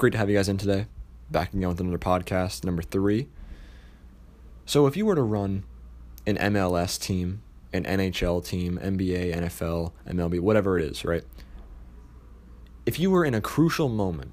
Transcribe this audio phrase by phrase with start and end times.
[0.00, 0.86] Great to have you guys in today.
[1.30, 3.28] Back again with another podcast, number three.
[4.64, 5.64] So, if you were to run
[6.26, 7.42] an MLS team,
[7.74, 11.22] an NHL team, NBA, NFL, MLB, whatever it is, right?
[12.86, 14.32] If you were in a crucial moment,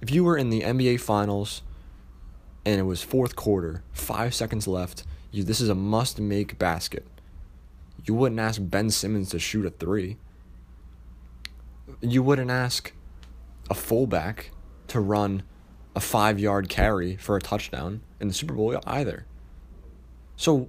[0.00, 1.60] if you were in the NBA Finals
[2.64, 7.06] and it was fourth quarter, five seconds left, you, this is a must make basket.
[8.06, 10.16] You wouldn't ask Ben Simmons to shoot a three.
[12.00, 12.94] You wouldn't ask
[13.68, 14.52] a fullback
[14.88, 15.42] to run
[15.94, 19.26] a five yard carry for a touchdown in the Super Bowl either.
[20.36, 20.68] So,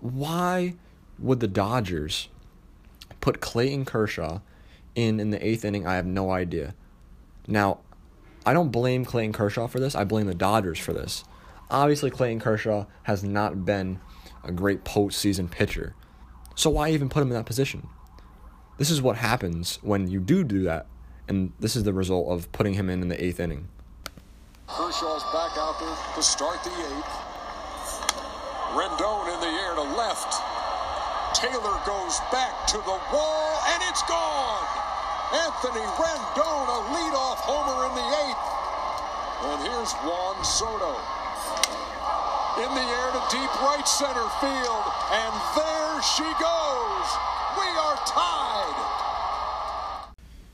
[0.00, 0.74] why
[1.18, 2.28] would the Dodgers
[3.20, 4.40] put Clayton Kershaw
[4.94, 5.86] in in the eighth inning?
[5.86, 6.74] I have no idea.
[7.46, 7.80] Now,
[8.46, 9.94] I don't blame Clayton Kershaw for this.
[9.94, 11.24] I blame the Dodgers for this.
[11.70, 14.00] Obviously, Clayton Kershaw has not been
[14.42, 15.94] a great postseason pitcher.
[16.54, 17.88] So why even put him in that position?
[18.78, 20.86] This is what happens when you do do that,
[21.30, 23.62] and this is the result of putting him in in the eighth inning.
[24.66, 27.14] Kershaw's back out there to start the eighth.
[28.74, 30.34] Rendon in the air to left.
[31.38, 34.66] Taylor goes back to the wall, and it's gone.
[35.46, 38.46] Anthony Rendon, a leadoff homer in the eighth.
[39.46, 40.98] And here's Juan Soto.
[42.58, 44.84] In the air to deep right center field.
[45.14, 47.06] And there she goes.
[47.54, 48.49] We are tied.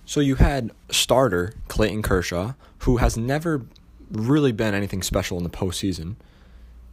[0.06, 3.66] So you had starter Clayton Kershaw, who has never
[4.08, 6.14] really been anything special in the postseason,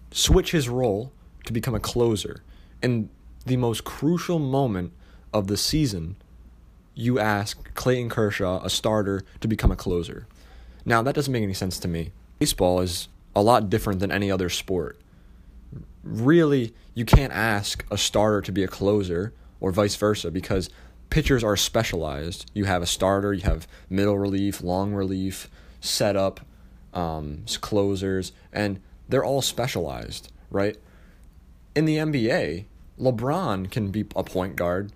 [0.09, 1.11] switch his role
[1.45, 2.41] to become a closer.
[2.81, 3.09] In
[3.45, 4.93] the most crucial moment
[5.31, 6.15] of the season,
[6.95, 10.25] you ask Clayton Kershaw, a starter, to become a closer.
[10.83, 12.11] Now, that doesn't make any sense to me.
[12.39, 14.99] Baseball is a lot different than any other sport.
[16.03, 20.69] Really, you can't ask a starter to be a closer or vice versa because
[21.13, 22.49] pitchers are specialized.
[22.55, 25.47] You have a starter, you have middle relief, long relief,
[25.79, 26.39] setup,
[26.91, 30.75] um, closers, and they're all specialized, right?
[31.75, 32.65] In the NBA,
[32.99, 34.91] LeBron can be a point guard,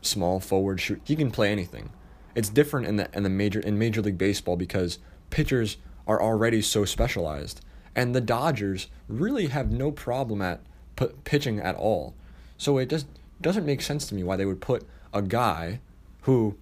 [0.00, 1.02] small forward shoot.
[1.04, 1.90] He can play anything.
[2.34, 5.76] It's different in the in the major in Major League Baseball because pitchers
[6.06, 7.60] are already so specialized,
[7.94, 10.62] and the Dodgers really have no problem at
[10.96, 12.14] put, pitching at all.
[12.56, 13.06] So it just
[13.42, 15.80] doesn't make sense to me why they would put a guy
[16.22, 16.56] who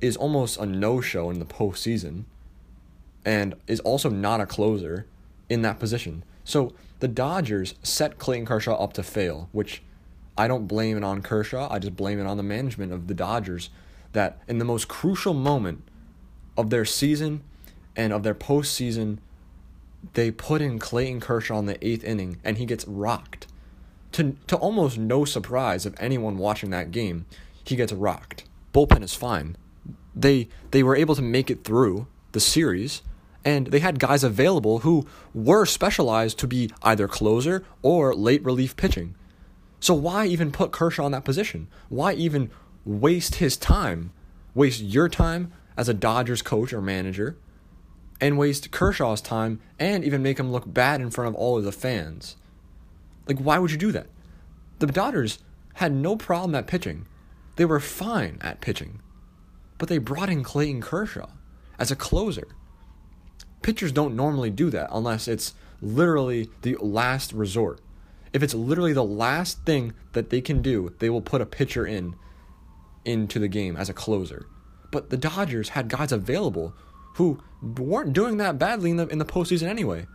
[0.00, 2.24] is almost a no-show in the postseason
[3.24, 5.06] and is also not a closer
[5.48, 6.22] in that position.
[6.44, 9.82] So the Dodgers set Clayton Kershaw up to fail, which
[10.38, 11.68] I don't blame it on Kershaw.
[11.70, 13.70] I just blame it on the management of the Dodgers
[14.12, 15.82] that in the most crucial moment
[16.56, 17.42] of their season
[17.96, 19.18] and of their postseason,
[20.14, 23.46] they put in Clayton Kershaw in the eighth inning and he gets rocked.
[24.12, 27.26] To, to almost no surprise of anyone watching that game,
[27.66, 28.44] he gets rocked.
[28.72, 29.56] Bullpen is fine.
[30.14, 33.02] They they were able to make it through the series
[33.44, 38.76] and they had guys available who were specialized to be either closer or late relief
[38.76, 39.14] pitching.
[39.78, 41.68] So why even put Kershaw in that position?
[41.88, 42.50] Why even
[42.84, 44.12] waste his time?
[44.54, 47.36] Waste your time as a Dodgers coach or manager
[48.20, 51.64] and waste Kershaw's time and even make him look bad in front of all of
[51.64, 52.36] the fans.
[53.28, 54.08] Like why would you do that?
[54.78, 55.38] The Dodgers
[55.74, 57.06] had no problem at pitching.
[57.56, 59.00] They were fine at pitching.
[59.78, 61.28] But they brought in Clayton Kershaw
[61.78, 62.48] as a closer.
[63.62, 67.80] Pitchers don't normally do that unless it's literally the last resort.
[68.32, 71.86] If it's literally the last thing that they can do, they will put a pitcher
[71.86, 72.14] in
[73.04, 74.46] into the game as a closer.
[74.90, 76.74] But the Dodgers had guys available
[77.14, 80.06] who weren't doing that badly in the in the postseason anyway.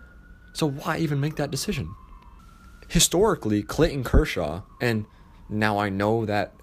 [0.53, 1.94] So why even make that decision?
[2.88, 5.06] Historically, Clayton Kershaw, and
[5.50, 6.53] now I know that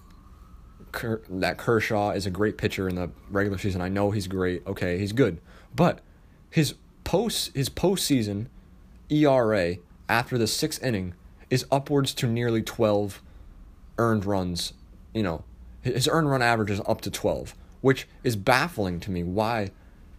[1.29, 3.81] that Kershaw is a great pitcher in the regular season.
[3.81, 4.65] I know he's great.
[4.67, 5.39] Okay, he's good,
[5.75, 5.99] but
[6.49, 8.47] his post his postseason
[9.09, 9.77] ERA
[10.07, 11.13] after the sixth inning
[11.49, 13.21] is upwards to nearly 12
[13.97, 14.73] earned runs.
[15.13, 15.43] You know,
[15.81, 19.23] his earned run average is up to 12, which is baffling to me.
[19.23, 19.71] Why?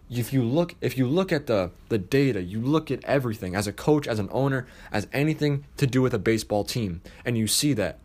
[0.09, 3.67] If you look if you look at the the data, you look at everything as
[3.67, 7.47] a coach, as an owner, as anything to do with a baseball team, and you
[7.47, 7.99] see that,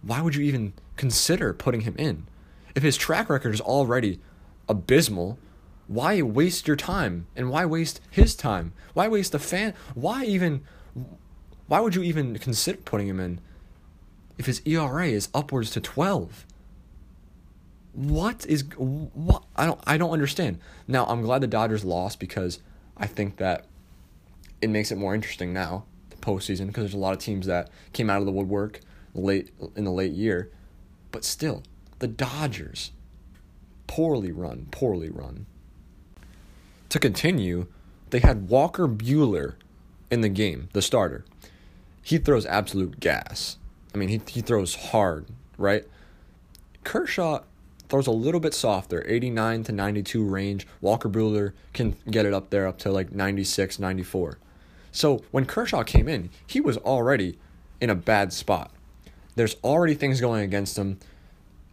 [0.00, 2.26] why would you even consider putting him in?
[2.74, 4.20] If his track record is already
[4.68, 5.38] abysmal,
[5.86, 7.26] why waste your time?
[7.36, 8.72] And why waste his time?
[8.94, 9.74] Why waste the fan?
[9.94, 10.62] Why even
[11.68, 13.40] why would you even consider putting him in
[14.38, 16.46] if his ERA is upwards to 12?
[17.92, 20.58] What is what I don't I don't understand.
[20.86, 22.60] Now, I'm glad the Dodgers lost because
[22.96, 23.64] I think that
[24.60, 27.70] it makes it more interesting now, the postseason, because there's a lot of teams that
[27.92, 28.80] came out of the woodwork
[29.14, 30.50] late in the late year.
[31.12, 31.62] But still,
[31.98, 32.92] the Dodgers
[33.86, 35.46] poorly run, poorly run.
[36.88, 37.66] to continue,
[38.10, 39.54] they had Walker Buehler
[40.10, 41.24] in the game, the starter.
[42.02, 43.58] He throws absolute gas.
[43.94, 45.26] I mean, he, he throws hard,
[45.58, 45.84] right?
[46.84, 47.40] Kershaw
[47.88, 50.66] throws a little bit softer, 89 to 92 range.
[50.80, 54.38] Walker Buehler can get it up there up to like 96, 94.
[54.92, 57.38] So when Kershaw came in, he was already
[57.80, 58.70] in a bad spot.
[59.36, 60.98] There's already things going against him.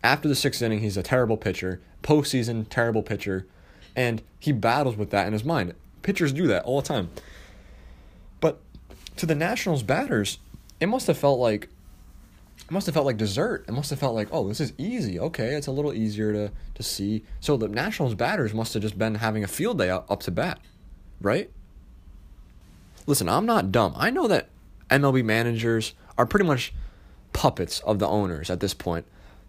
[0.04, 1.82] After the sixth inning, he's a terrible pitcher.
[2.04, 3.48] Postseason, terrible pitcher.
[3.96, 5.74] And he battles with that in his mind.
[6.02, 7.10] Pitchers do that all the time.
[8.42, 8.60] But
[9.16, 10.40] to the Nationals batters,
[10.80, 11.70] it must have felt like
[12.60, 13.66] it must have felt like dessert.
[13.68, 15.20] It must have felt like, oh, this is easy.
[15.20, 17.24] Okay, it's a little easier to, to see.
[17.40, 20.32] So the Nationals batters must have just been having a field day up, up to
[20.32, 20.60] bat,
[21.22, 21.50] right?
[23.06, 23.94] Listen, I'm not dumb.
[23.98, 24.50] I know that
[24.90, 26.74] MLB managers are pretty much
[27.34, 29.06] puppets of the owners at this point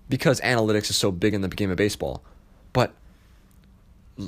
[0.09, 2.23] because analytics is so big in the game of baseball.
[2.73, 2.95] But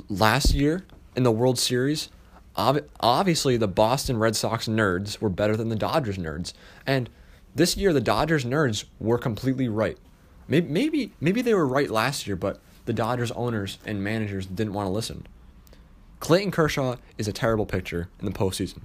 [0.09, 2.09] last year in the World Series,
[2.55, 6.53] obviously the Boston Red Sox nerds were better than the Dodgers nerds.
[6.85, 7.09] And
[7.55, 9.97] this year the Dodgers nerds were completely right.
[10.47, 14.73] Maybe maybe maybe they were right last year, but the Dodgers owners and managers didn't
[14.73, 15.27] want to listen.
[16.19, 18.83] Clayton Kershaw is a terrible pitcher in the postseason.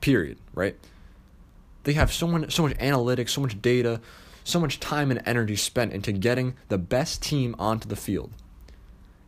[0.00, 0.38] Period.
[0.54, 0.76] Right?
[1.84, 4.00] They have so much so much analytics, so much data,
[4.44, 8.32] so much time and energy spent into getting the best team onto the field.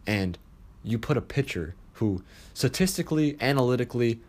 [0.07, 0.39] And
[0.83, 2.23] you put a pitcher who
[2.53, 4.21] statistically, analytically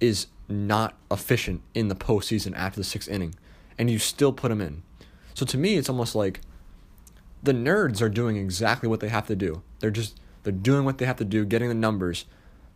[0.00, 3.34] is not efficient in the postseason after the sixth inning,
[3.78, 4.82] and you still put him in.
[5.34, 6.40] So to me, it's almost like
[7.42, 9.62] the nerds are doing exactly what they have to do.
[9.78, 12.24] They're just they're doing what they have to do, getting the numbers,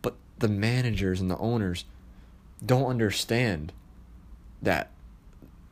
[0.01, 1.85] but the managers and the owners
[2.65, 3.73] don't understand
[4.61, 4.91] that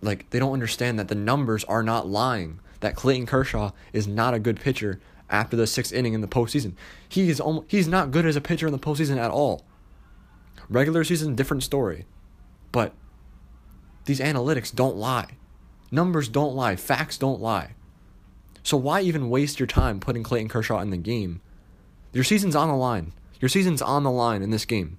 [0.01, 2.59] like they don't understand that the numbers are not lying.
[2.81, 4.99] That Clayton Kershaw is not a good pitcher
[5.29, 6.73] after the sixth inning in the postseason.
[7.07, 9.65] He is almost, he's not good as a pitcher in the postseason at all.
[10.69, 12.05] Regular season, different story.
[12.71, 12.93] But
[14.05, 15.37] these analytics don't lie.
[15.91, 16.75] Numbers don't lie.
[16.75, 17.75] Facts don't lie.
[18.63, 21.41] So why even waste your time putting Clayton Kershaw in the game?
[22.11, 23.13] Your season's on the line.
[23.39, 24.97] Your season's on the line in this game.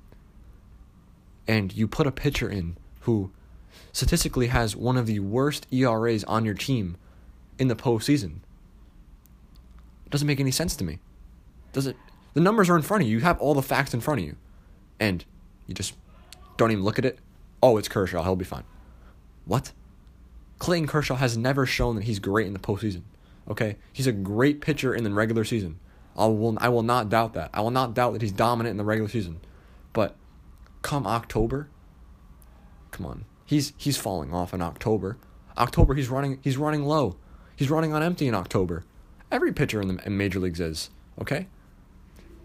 [1.47, 3.31] And you put a pitcher in who
[3.95, 6.97] statistically has one of the worst ERAs on your team
[7.59, 8.41] in the postseason.
[10.05, 10.99] It doesn't make any sense to me.
[11.73, 11.97] Does it?
[12.35, 13.17] The numbers are in front of you.
[13.17, 14.37] You have all the facts in front of you.
[14.99, 15.25] And
[15.69, 15.95] you just
[16.57, 17.21] don't even look at it.
[17.63, 18.25] Oh, it's Kershaw.
[18.25, 18.65] He'll be fine.
[19.45, 19.73] What?
[20.59, 23.03] Clayton Kershaw has never shown that he's great in the postseason.
[23.49, 23.77] Okay?
[23.93, 25.79] He's a great pitcher in the regular season.
[26.17, 27.51] I will, I will not doubt that.
[27.55, 29.41] I will not doubt that he's dominant in the regular season.
[29.93, 30.17] But
[30.83, 31.69] come October,
[32.91, 33.25] come on.
[33.45, 35.17] He's he's falling off in October.
[35.59, 37.17] October he's running he's running low.
[37.57, 38.85] He's running on empty in October.
[39.31, 41.47] Every pitcher in the in major leagues is, okay?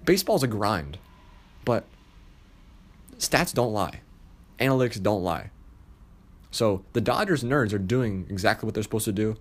[0.05, 0.97] Baseball's a grind.
[1.65, 1.85] But
[3.17, 4.01] stats don't lie.
[4.59, 5.51] Analytics don't lie.
[6.51, 9.37] So the Dodgers nerds are doing exactly what they're supposed to do.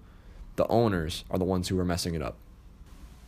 [0.56, 2.36] The owners are the ones who are messing it up.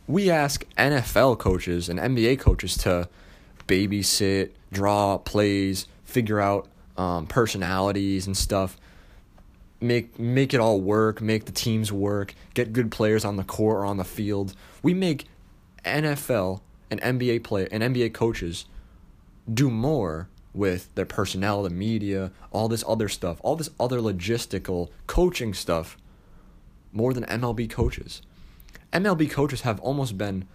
[0.07, 3.07] We ask NFL coaches and NBA coaches to
[3.67, 6.67] babysit, draw plays, figure out
[7.01, 8.77] um, personalities and stuff.
[9.79, 13.77] Make make it all work, make the teams work, get good players on the court
[13.77, 14.53] or on the field.
[14.83, 15.27] We make
[15.83, 18.65] NFL and NBA play and NBA coaches
[19.51, 24.89] do more with their personnel, the media, all this other stuff, all this other logistical
[25.07, 25.97] coaching stuff
[26.91, 28.21] more than MLB coaches.
[28.93, 30.45] MLB coaches have almost been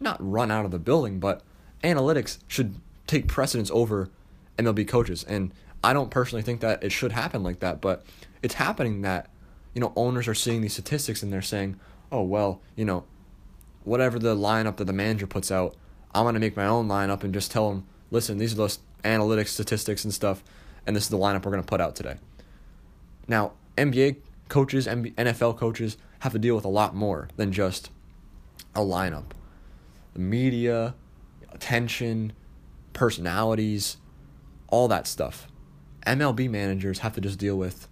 [0.00, 1.42] not run out of the building, but
[1.82, 2.74] analytics should
[3.06, 4.10] take precedence over
[4.58, 5.24] MLB coaches.
[5.24, 5.52] And
[5.82, 8.04] I don't personally think that it should happen like that, but
[8.42, 9.30] it's happening that,
[9.74, 11.78] you know, owners are seeing these statistics and they're saying,
[12.10, 13.04] oh, well, you know,
[13.84, 15.76] whatever the lineup that the manager puts out,
[16.14, 18.78] I'm going to make my own lineup and just tell them, listen, these are those
[19.04, 20.42] analytics, statistics, and stuff,
[20.86, 22.16] and this is the lineup we're going to put out today.
[23.28, 24.16] Now, NBA
[24.48, 27.90] coaches, NFL coaches have to deal with a lot more than just
[28.74, 29.32] a lineup.
[30.14, 30.94] The media,
[31.52, 32.32] attention,
[32.92, 33.98] personalities,
[34.68, 35.48] all that stuff.
[36.06, 37.88] MLB managers have to just deal with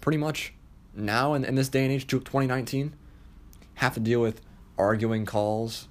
[0.00, 0.54] pretty much
[0.94, 2.94] now in, in this day and age, 2019,
[3.74, 4.40] have to deal with
[4.78, 5.88] arguing calls,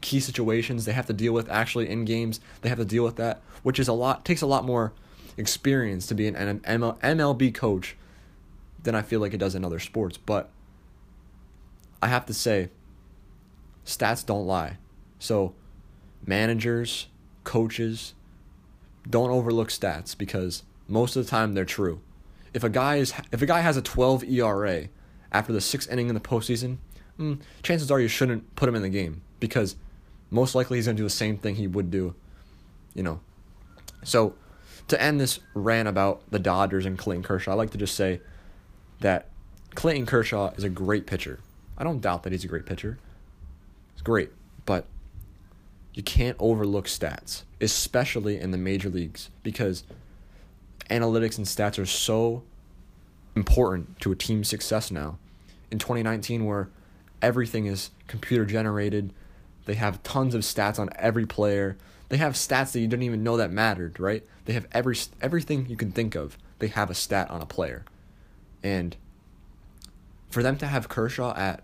[0.00, 2.40] key situations they have to deal with actually in games.
[2.62, 4.92] They have to deal with that, which is a lot takes a lot more
[5.36, 7.96] experience to be an MLB coach
[8.82, 10.16] than I feel like it does in other sports.
[10.16, 10.50] But
[12.02, 12.70] I have to say,
[13.84, 14.78] stats don't lie.
[15.18, 15.54] So
[16.24, 17.08] managers,
[17.44, 18.14] coaches,
[19.08, 22.00] don't overlook stats because most of the time they're true.
[22.54, 24.88] If a guy is if a guy has a 12 ERA
[25.32, 26.78] after the sixth inning in the postseason,
[27.18, 29.76] mm, chances are you shouldn't put him in the game because
[30.30, 32.14] Most likely he's going to do the same thing he would do,
[32.94, 33.20] you know.
[34.04, 34.34] So,
[34.88, 38.20] to end this rant about the Dodgers and Clayton Kershaw, I like to just say
[39.00, 39.30] that
[39.74, 41.40] Clayton Kershaw is a great pitcher.
[41.76, 42.98] I don't doubt that he's a great pitcher.
[43.94, 44.30] It's great,
[44.66, 44.86] but
[45.94, 49.84] you can't overlook stats, especially in the major leagues, because
[50.90, 52.42] analytics and stats are so
[53.34, 55.18] important to a team's success now.
[55.70, 56.68] In 2019, where
[57.20, 59.12] everything is computer generated,
[59.66, 61.76] they have tons of stats on every player.
[62.08, 64.24] They have stats that you didn't even know that mattered, right?
[64.46, 66.38] They have every everything you can think of.
[66.58, 67.84] They have a stat on a player.
[68.62, 68.96] And
[70.30, 71.62] for them to have Kershaw at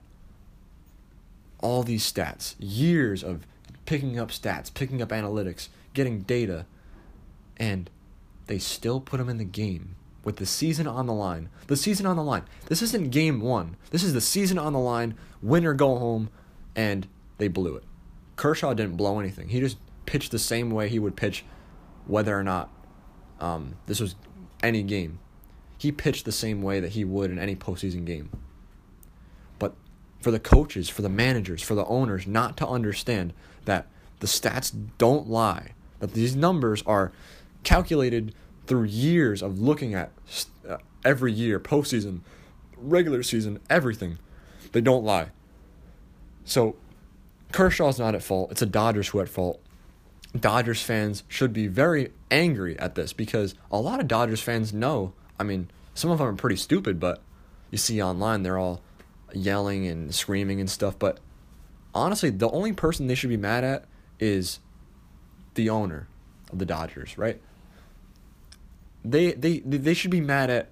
[1.60, 3.46] all these stats, years of
[3.86, 6.66] picking up stats, picking up analytics, getting data,
[7.56, 7.90] and
[8.46, 11.48] they still put him in the game with the season on the line.
[11.66, 12.44] The season on the line.
[12.66, 13.76] This isn't game one.
[13.90, 16.30] This is the season on the line, win or go home,
[16.74, 17.06] and
[17.38, 17.84] they blew it.
[18.36, 19.48] Kershaw didn't blow anything.
[19.48, 21.44] He just pitched the same way he would pitch
[22.06, 22.70] whether or not
[23.40, 24.14] um, this was
[24.62, 25.18] any game.
[25.78, 28.30] He pitched the same way that he would in any postseason game.
[29.58, 29.74] But
[30.20, 33.32] for the coaches, for the managers, for the owners not to understand
[33.64, 33.86] that
[34.20, 37.12] the stats don't lie, that these numbers are
[37.62, 38.34] calculated
[38.66, 40.10] through years of looking at
[40.68, 42.20] uh, every year, postseason,
[42.76, 44.18] regular season, everything.
[44.72, 45.28] They don't lie.
[46.44, 46.76] So
[47.52, 48.50] Kershaw's not at fault.
[48.50, 49.60] It's the Dodgers who at fault.
[50.38, 55.12] Dodgers fans should be very angry at this because a lot of Dodgers fans know.
[55.38, 57.22] I mean, some of them are pretty stupid, but
[57.70, 58.80] you see online they're all
[59.32, 60.98] yelling and screaming and stuff.
[60.98, 61.18] But
[61.94, 63.84] honestly, the only person they should be mad at
[64.18, 64.60] is
[65.54, 66.08] the owner
[66.52, 67.40] of the Dodgers, right?
[69.04, 70.70] They they they should be mad at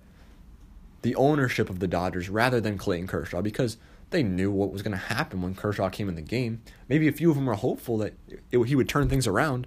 [1.02, 3.76] the ownership of the Dodgers rather than Clayton Kershaw because
[4.10, 6.62] they knew what was going to happen when Kershaw came in the game.
[6.88, 8.14] Maybe a few of them were hopeful that
[8.50, 9.66] it, he would turn things around,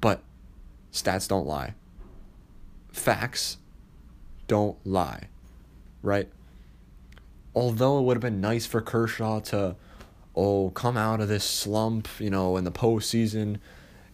[0.00, 0.22] but
[0.92, 1.74] stats don't lie.
[2.90, 3.58] Facts
[4.46, 5.24] don't lie,
[6.02, 6.28] right?
[7.54, 9.76] Although it would have been nice for Kershaw to,
[10.36, 13.58] oh, come out of this slump, you know, in the postseason,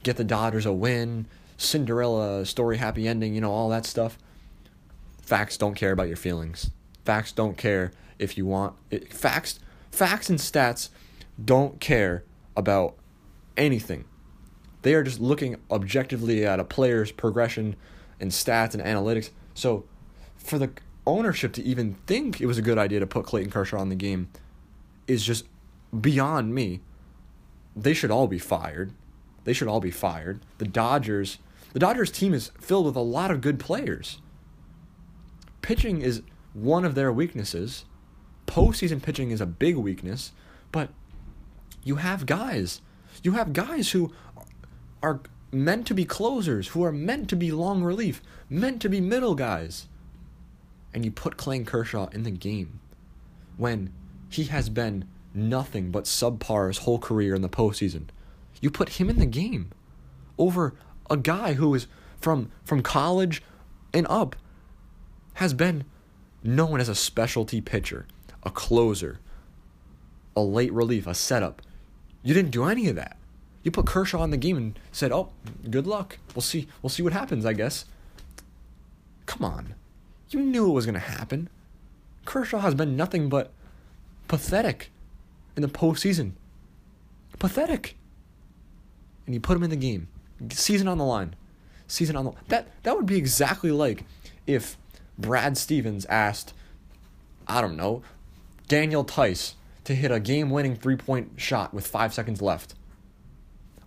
[0.02, 1.26] get the Dodgers a win,
[1.57, 4.19] Cinderella story, happy ending, you know, all that stuff.
[5.23, 6.71] Facts don't care about your feelings.
[7.05, 9.12] Facts don't care if you want it.
[9.12, 9.59] Facts,
[9.91, 10.91] facts and stats
[11.43, 12.25] don't care
[12.57, 12.97] about
[13.57, 14.05] anything.
[14.83, 17.76] They are just looking objectively at a player's progression
[18.21, 19.31] and stats and analytics.
[19.55, 19.85] So,
[20.37, 20.71] for the
[21.07, 23.95] ownership to even think it was a good idea to put Clayton Kershaw on the
[23.95, 24.29] game
[25.07, 25.45] is just
[25.99, 26.81] beyond me.
[27.77, 28.93] They should all be fired.
[29.45, 30.41] They should all be fired.
[30.59, 31.39] The Dodgers,
[31.73, 34.21] the Dodgers team is filled with a lot of good players.
[35.63, 36.23] Pitching is
[36.55, 37.85] one of their weaknesses.
[38.47, 40.33] Postseason pitching is a big weakness,
[40.71, 40.91] but
[41.85, 42.81] you have guys.
[43.23, 44.13] You have guys who
[45.03, 45.21] are
[45.51, 49.35] meant to be closers, who are meant to be long relief, meant to be middle
[49.35, 49.89] guys.
[50.95, 52.81] And you put Clayton Kershaw in the game
[53.57, 53.93] when
[54.29, 58.05] he has been nothing but subpar his whole career in the postseason.
[58.61, 59.71] You put him in the game
[60.39, 60.75] over
[61.11, 61.87] a guy who is
[62.21, 63.43] from from college
[63.93, 64.37] and up
[65.35, 65.85] has been
[66.43, 68.07] known as a specialty pitcher,
[68.43, 69.19] a closer,
[70.37, 71.62] a late relief, a setup.
[72.23, 73.17] You didn't do any of that.
[73.62, 75.31] You put Kershaw in the game and said, "Oh,
[75.69, 76.19] good luck.
[76.35, 76.69] We'll see.
[76.83, 77.85] We'll see what happens, I guess."
[79.27, 79.75] Come on.
[80.31, 81.49] You knew it was going to happen.
[82.25, 83.53] Kershaw has been nothing but
[84.29, 84.91] pathetic
[85.57, 86.33] in the postseason.
[87.39, 87.97] Pathetic
[89.27, 90.09] and you put him in the game,
[90.51, 91.35] season on the line,
[91.87, 94.05] season on the that that would be exactly like
[94.47, 94.77] if
[95.19, 96.55] Brad Stevens asked,
[97.47, 98.03] I don't know,
[98.69, 99.55] Daniel Theis
[99.85, 102.75] to hit a game-winning three-point shot with five seconds left.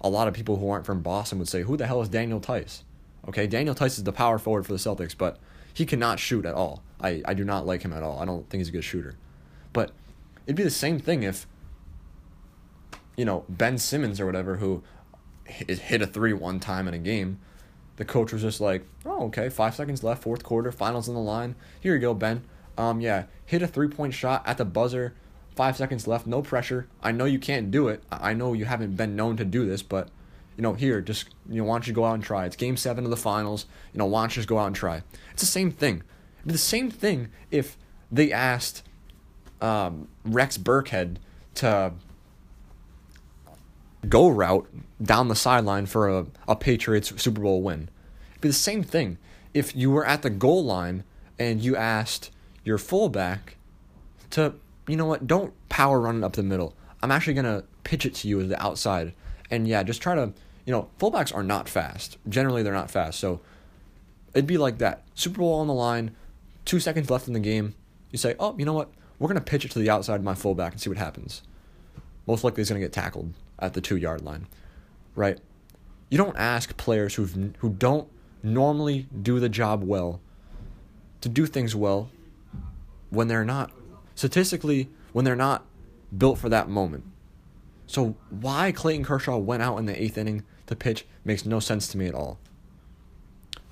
[0.01, 2.39] A lot of people who aren't from Boston would say, "Who the hell is Daniel
[2.39, 2.83] Theis?"
[3.27, 5.39] Okay, Daniel Theis is the power forward for the Celtics, but
[5.73, 6.83] he cannot shoot at all.
[7.01, 8.19] I, I do not like him at all.
[8.19, 9.15] I don't think he's a good shooter.
[9.73, 9.91] But
[10.45, 11.47] it'd be the same thing if,
[13.15, 14.83] you know, Ben Simmons or whatever, who
[15.45, 17.39] hit a three one time in a game.
[17.97, 21.21] The coach was just like, "Oh, okay, five seconds left, fourth quarter, finals in the
[21.21, 21.55] line.
[21.79, 22.43] Here you go, Ben.
[22.77, 25.13] Um, yeah, hit a three point shot at the buzzer.
[25.55, 26.87] Five seconds left, no pressure.
[27.01, 28.03] I know you can't do it.
[28.11, 30.09] I know you haven't been known to do this, but
[30.57, 32.45] you know, here, just you know, why don't you go out and try?
[32.45, 33.65] It's game seven of the finals.
[33.93, 35.03] You know, why don't you just go out and try?
[35.31, 36.03] It's the same thing.
[36.39, 37.77] It'd be the same thing if
[38.11, 38.83] they asked
[39.61, 41.17] um, Rex Burkhead
[41.55, 41.93] to
[44.09, 44.67] go route
[45.01, 47.89] down the sideline for a, a Patriots Super Bowl win.
[48.31, 49.17] It'd be the same thing
[49.53, 51.03] if you were at the goal line
[51.39, 52.31] and you asked
[52.63, 53.57] your fullback
[54.31, 54.53] to,
[54.87, 56.75] you know what, don't power run up the middle.
[57.01, 59.13] I'm actually going to pitch it to you as the outside.
[59.49, 60.33] And yeah, just try to,
[60.65, 62.17] you know, fullbacks are not fast.
[62.27, 63.19] Generally, they're not fast.
[63.19, 63.41] So
[64.33, 65.03] it'd be like that.
[65.13, 66.15] Super Bowl on the line,
[66.65, 67.75] two seconds left in the game.
[68.11, 68.89] You say, oh, you know what?
[69.19, 71.43] We're going to pitch it to the outside of my fullback and see what happens.
[72.27, 74.47] Most likely he's going to get tackled at the two yard line,
[75.15, 75.39] right?
[76.09, 77.25] You don't ask players who
[77.59, 78.07] who don't
[78.43, 80.21] normally do the job well
[81.21, 82.09] to do things well
[83.09, 83.71] when they're not
[84.13, 85.65] statistically when they're not
[86.15, 87.03] built for that moment.
[87.87, 91.87] So why Clayton Kershaw went out in the eighth inning to pitch makes no sense
[91.89, 92.39] to me at all.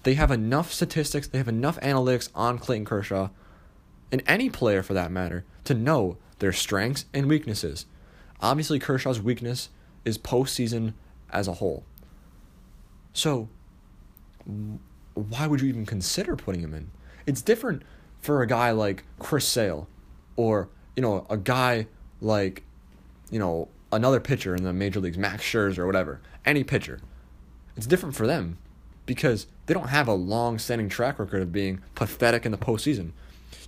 [0.03, 3.29] They have enough statistics, they have enough analytics on Clayton Kershaw,
[4.11, 7.85] and any player for that matter, to know their strengths and weaknesses.
[8.43, 9.69] Obviously, Kershaw's weakness
[10.03, 10.93] is postseason
[11.31, 11.85] as a whole.
[13.13, 13.47] So,
[15.13, 16.91] why would you even consider putting him in?
[17.25, 17.83] It's different
[18.19, 19.87] for a guy like Chris Sale
[20.35, 21.87] or, you know, a guy
[22.19, 22.63] like,
[23.31, 26.99] you know, another pitcher in the major leagues, Max Scherzer or whatever, any pitcher.
[27.77, 28.57] It's different for them
[29.05, 33.11] because they don't have a long standing track record of being pathetic in the postseason.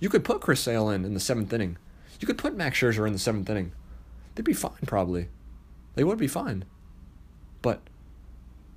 [0.00, 1.78] You could put Chris Sale in in the seventh inning.
[2.20, 3.72] You could put Max Scherzer in the seventh inning.
[4.36, 5.28] They'd be fine, probably.
[5.96, 6.64] They would be fine.
[7.62, 7.80] But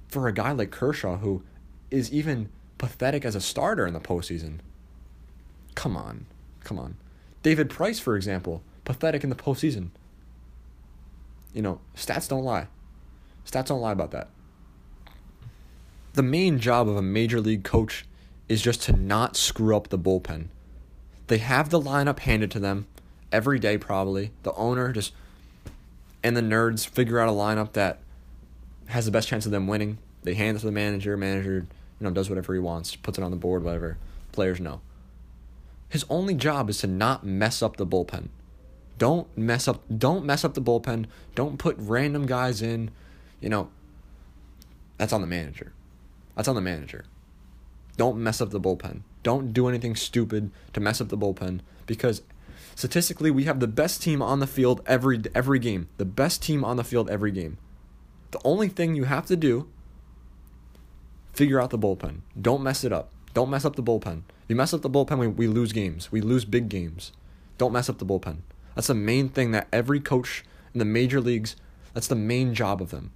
[0.07, 1.43] for a guy like Kershaw, who
[1.91, 4.59] is even pathetic as a starter in the postseason,
[5.75, 6.25] come on.
[6.63, 6.95] Come on.
[7.43, 9.89] David Price, for example, pathetic in the postseason.
[11.53, 12.67] You know, stats don't lie.
[13.45, 14.29] Stats don't lie about that.
[16.13, 18.05] The main job of a major league coach
[18.47, 20.47] is just to not screw up the bullpen.
[21.27, 22.87] They have the lineup handed to them
[23.31, 24.31] every day, probably.
[24.43, 25.13] The owner just
[26.23, 27.99] and the nerds figure out a lineup that
[28.87, 29.97] has the best chance of them winning.
[30.23, 31.15] They hand it to the manager.
[31.15, 31.67] Manager,
[31.99, 33.97] you know, does whatever he wants, puts it on the board, whatever.
[34.31, 34.81] Players know.
[35.87, 38.29] His only job is to not mess up the bullpen.
[38.97, 41.05] Don't mess up don't mess up the bullpen.
[41.33, 42.91] Don't put random guys in.
[43.39, 43.69] You know,
[44.97, 45.71] that's on the manager.
[46.35, 47.05] That's on the manager.
[47.97, 49.01] Don't mess up the bullpen.
[49.23, 52.21] Don't do anything stupid to mess up the bullpen because
[52.79, 55.89] statistically we have the best team on the field every every game.
[55.97, 57.57] The best team on the field every game.
[58.31, 59.67] The only thing you have to do
[61.33, 62.21] figure out the bullpen.
[62.41, 63.11] Don't mess it up.
[63.33, 64.19] Don't mess up the bullpen.
[64.43, 66.09] If you mess up the bullpen, we, we lose games.
[66.09, 67.11] We lose big games.
[67.57, 68.37] Don't mess up the bullpen.
[68.75, 71.57] That's the main thing that every coach in the major leagues,
[71.93, 73.11] that's the main job of them.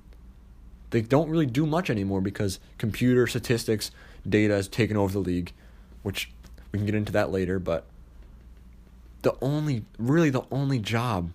[0.90, 3.92] They don't really do much anymore because computer statistics
[4.28, 5.54] data has taken over the league,
[6.02, 6.32] which
[6.74, 7.86] we can get into that later, but
[9.24, 11.32] the only really the only job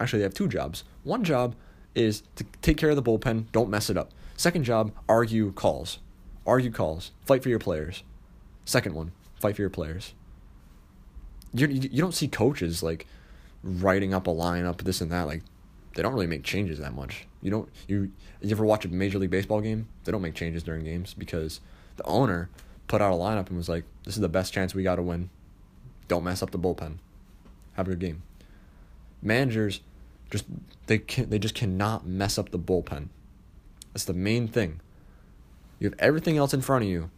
[0.00, 0.84] actually they have two jobs.
[1.04, 1.54] One job
[1.94, 4.12] is to take care of the bullpen, don't mess it up.
[4.36, 5.98] Second job, argue calls.
[6.46, 7.12] Argue calls.
[7.24, 8.02] Fight for your players.
[8.64, 10.14] Second one, fight for your players.
[11.52, 13.06] You, you don't see coaches like
[13.62, 15.26] writing up a lineup, this and that.
[15.26, 15.42] Like
[15.94, 17.26] they don't really make changes that much.
[17.42, 19.88] You don't you you ever watch a major league baseball game?
[20.04, 21.60] They don't make changes during games because
[21.96, 22.50] the owner
[22.86, 25.02] put out a lineup and was like, "This is the best chance we got to
[25.02, 25.30] win.
[26.06, 26.98] Don't mess up the bullpen.
[27.78, 28.22] Have a good game."
[29.22, 29.80] Managers
[30.30, 30.44] just
[30.86, 33.08] they can they just cannot mess up the bullpen.
[33.92, 34.80] That's the main thing.
[35.78, 37.10] You have everything else in front of you.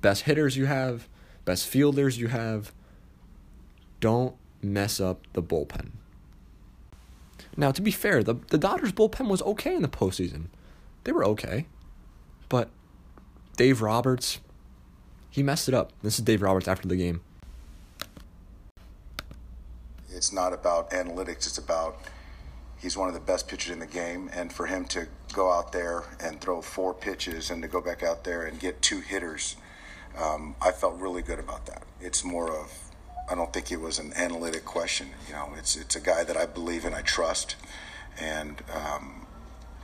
[0.00, 1.08] Best hitters you have,
[1.44, 2.72] best fielders you have.
[4.00, 5.90] Don't mess up the bullpen.
[7.56, 10.46] Now, to be fair, the, the Dodgers bullpen was okay in the postseason.
[11.04, 11.66] They were okay.
[12.48, 12.70] But
[13.56, 14.40] Dave Roberts,
[15.30, 15.92] he messed it up.
[16.02, 17.20] This is Dave Roberts after the game.
[20.22, 21.98] It's not about analytics, it's about
[22.78, 24.30] he's one of the best pitchers in the game.
[24.32, 28.04] And for him to go out there and throw four pitches and to go back
[28.04, 29.56] out there and get two hitters,
[30.16, 31.82] um, I felt really good about that.
[32.00, 32.72] It's more of
[33.28, 35.08] I don't think it was an analytic question.
[35.26, 37.56] You know, it's it's a guy that I believe in, I trust,
[38.20, 39.26] and um,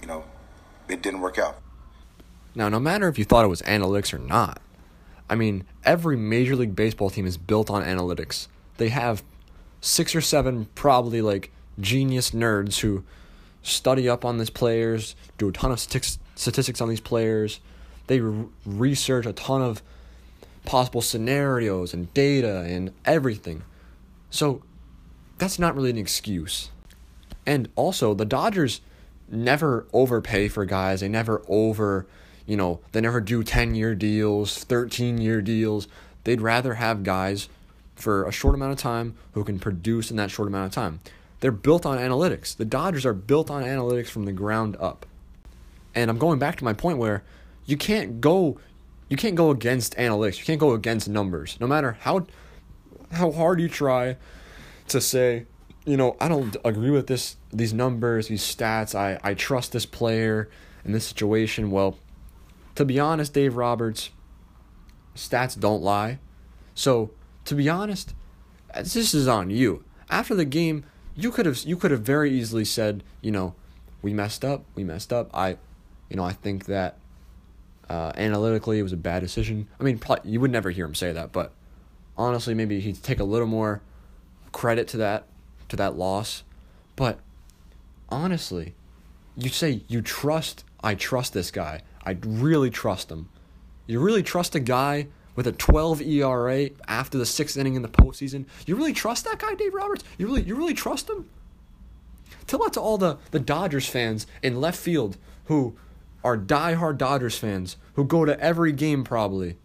[0.01, 0.23] you know,
[0.89, 1.57] it didn't work out.
[2.55, 4.61] Now, no matter if you thought it was analytics or not,
[5.29, 8.47] I mean, every Major League Baseball team is built on analytics.
[8.77, 9.25] They have
[9.81, 13.05] six or seven probably like genius nerds who
[13.63, 17.61] study up on these players, do a ton of statistics on these players.
[18.07, 19.83] They re- research a ton of
[20.65, 23.63] possible scenarios and data and everything.
[24.31, 24.63] So
[25.39, 26.71] that's not really an excuse.
[27.47, 28.81] And also, the Dodgers
[29.31, 31.01] never overpay for guys.
[31.01, 32.07] They never over,
[32.47, 35.89] you know, they never do 10 year deals, 13 year deals.
[36.25, 37.49] They'd rather have guys
[37.99, 41.01] for a short amount of time who can produce in that short amount of time.
[41.41, 42.57] They're built on analytics.
[42.57, 45.07] The Dodgers are built on analytics from the ground up.
[45.95, 47.23] And I'm going back to my point where
[47.67, 48.59] you can't go
[49.09, 50.39] you can't go against analytics.
[50.39, 51.57] You can't go against numbers.
[51.61, 52.27] No matter how
[53.13, 54.17] how hard you try
[54.89, 55.47] to say,
[55.85, 58.95] you know, I don't agree with this these numbers, these stats.
[58.95, 60.49] I, I trust this player
[60.85, 61.71] in this situation.
[61.71, 61.99] Well,
[62.75, 64.11] to be honest, Dave Roberts,
[65.17, 66.19] stats don't lie.
[66.75, 67.11] So,
[67.49, 68.15] to be honest,
[68.77, 69.83] this is on you.
[70.11, 70.85] After the game,
[71.17, 73.55] you could have you could have very easily said, you know,
[74.03, 75.31] we messed up, we messed up.
[75.33, 75.57] I,
[76.11, 76.99] you know, I think that
[77.89, 79.67] uh, analytically it was a bad decision.
[79.81, 81.55] I mean, probably, you would never hear him say that, but
[82.19, 83.81] honestly, maybe he'd take a little more
[84.53, 85.25] credit to that
[85.71, 86.43] to that loss.
[86.97, 87.19] But
[88.11, 88.75] honestly,
[89.37, 90.65] you say you trust.
[90.85, 91.81] I trust this guy.
[92.05, 93.31] I really trust him.
[93.87, 95.09] You really trust a guy
[95.39, 98.45] with a 12 ERA after the sixth inning in the postseason.
[98.67, 100.03] You really trust that guy, Dave Roberts?
[100.19, 101.31] You really, you really trust him?
[102.49, 105.77] Tell that to all the, the Dodgers fans in left field who
[106.25, 109.57] are diehard Dodgers fans who go to every game probably.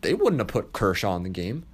[0.00, 1.66] They wouldn't have put Kershaw in the game.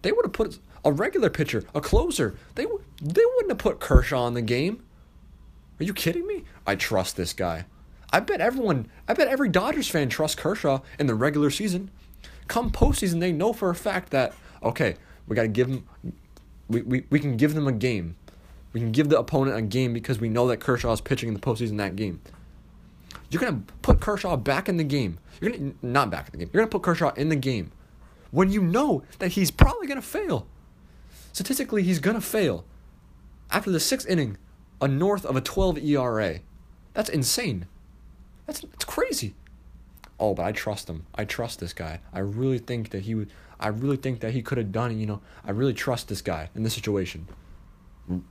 [0.00, 2.38] They would have put a regular pitcher, a closer.
[2.54, 2.64] They
[3.02, 4.82] they wouldn't have put Kershaw in the game.
[5.78, 6.44] Are you kidding me?
[6.66, 7.66] I trust this guy.
[8.12, 11.90] I bet everyone, I bet every Dodgers fan trusts Kershaw in the regular season.
[12.48, 15.86] Come postseason, they know for a fact that okay, we got to give them,
[16.68, 18.16] we, we, we can give them a game.
[18.72, 21.34] We can give the opponent a game because we know that Kershaw is pitching in
[21.34, 22.20] the postseason that game.
[23.30, 25.18] You're gonna put Kershaw back in the game.
[25.40, 26.50] You're gonna not back in the game.
[26.52, 27.72] You're gonna put Kershaw in the game
[28.30, 30.46] when you know that he's probably gonna fail.
[31.32, 32.64] Statistically, he's gonna fail.
[33.50, 34.36] After the sixth inning,
[34.80, 36.40] a north of a 12 ERA.
[36.92, 37.66] That's insane.
[38.46, 39.34] That's it's crazy.
[40.18, 41.06] Oh, but I trust him.
[41.14, 42.00] I trust this guy.
[42.12, 43.30] I really think that he would.
[43.60, 44.94] I really think that he could have done it.
[44.94, 47.26] You know, I really trust this guy in this situation.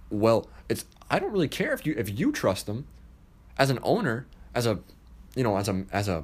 [0.10, 0.86] Well, it's.
[1.12, 2.86] I don't really care if you if you trust him,
[3.58, 4.26] as an owner,
[4.56, 4.80] as a,
[5.36, 6.24] you know, as a as a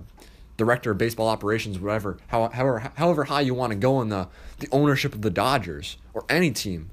[0.58, 2.18] director of baseball operations, whatever.
[2.28, 5.98] How, However, however high you want to go in the the ownership of the Dodgers
[6.14, 6.90] or any team,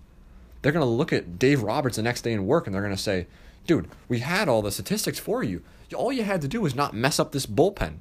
[0.60, 3.26] they're gonna look at Dave Roberts the next day in work and they're gonna say,
[3.66, 5.62] "Dude, we had all the statistics for you
[5.94, 7.98] all you had to do was not mess up this bullpen.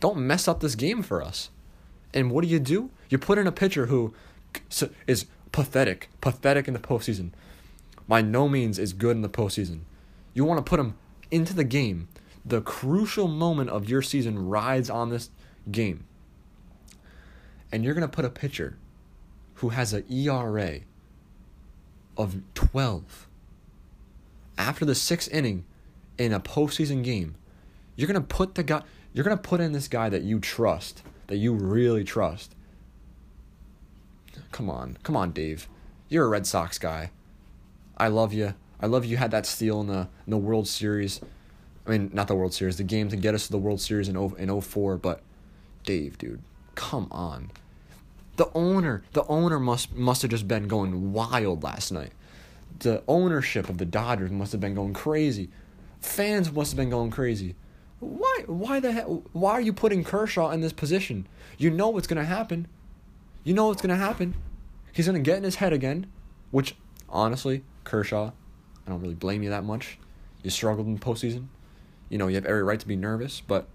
[0.00, 1.50] Don't mess up this game for us.
[2.14, 2.90] And what do you do?
[3.08, 4.14] You put in a pitcher who
[5.06, 7.30] is pathetic, pathetic in the postseason.
[8.08, 9.80] By no means is good in the postseason.
[10.34, 10.94] You want to put him
[11.30, 12.08] into the game.
[12.44, 15.30] The crucial moment of your season rides on this
[15.70, 16.06] game.
[17.72, 18.76] And you're going to put a pitcher
[19.54, 20.80] who has an ERA
[22.16, 23.26] of 12
[24.56, 25.64] after the sixth inning
[26.18, 27.34] in a postseason game,
[27.94, 31.36] you're gonna put the guy, you're gonna put in this guy that you trust, that
[31.36, 32.54] you really trust.
[34.52, 35.68] Come on, come on, Dave.
[36.08, 37.10] You're a Red Sox guy.
[37.96, 38.54] I love you.
[38.80, 41.20] I love you had that steal in the in the World Series.
[41.86, 44.08] I mean, not the World Series, the game to get us to the World Series
[44.08, 45.22] in oh, in 04, but
[45.84, 46.42] Dave, dude,
[46.74, 47.50] come on.
[48.36, 52.12] The owner, the owner must must have just been going wild last night.
[52.80, 55.48] The ownership of the Dodgers must have been going crazy.
[56.06, 57.56] Fans must have been going crazy.
[57.98, 58.44] Why?
[58.46, 59.24] Why the hell?
[59.32, 61.26] Why are you putting Kershaw in this position?
[61.58, 62.68] You know what's gonna happen.
[63.44, 64.34] You know what's gonna happen.
[64.92, 66.06] He's gonna get in his head again,
[66.50, 66.76] which
[67.08, 68.32] honestly, Kershaw,
[68.86, 69.98] I don't really blame you that much.
[70.42, 71.48] You struggled in the postseason.
[72.08, 73.68] You know you have every right to be nervous, but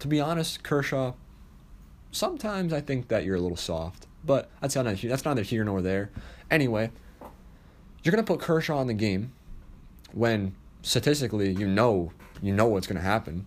[0.00, 1.14] to be honest, Kershaw,
[2.10, 4.06] sometimes I think that you're a little soft.
[4.24, 6.10] But that's not that's neither here nor there.
[6.50, 6.90] Anyway,
[8.02, 9.32] you're gonna put Kershaw in the game
[10.12, 13.46] when statistically you know you know what's going to happen.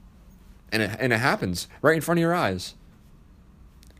[0.71, 2.75] And it and it happens right in front of your eyes.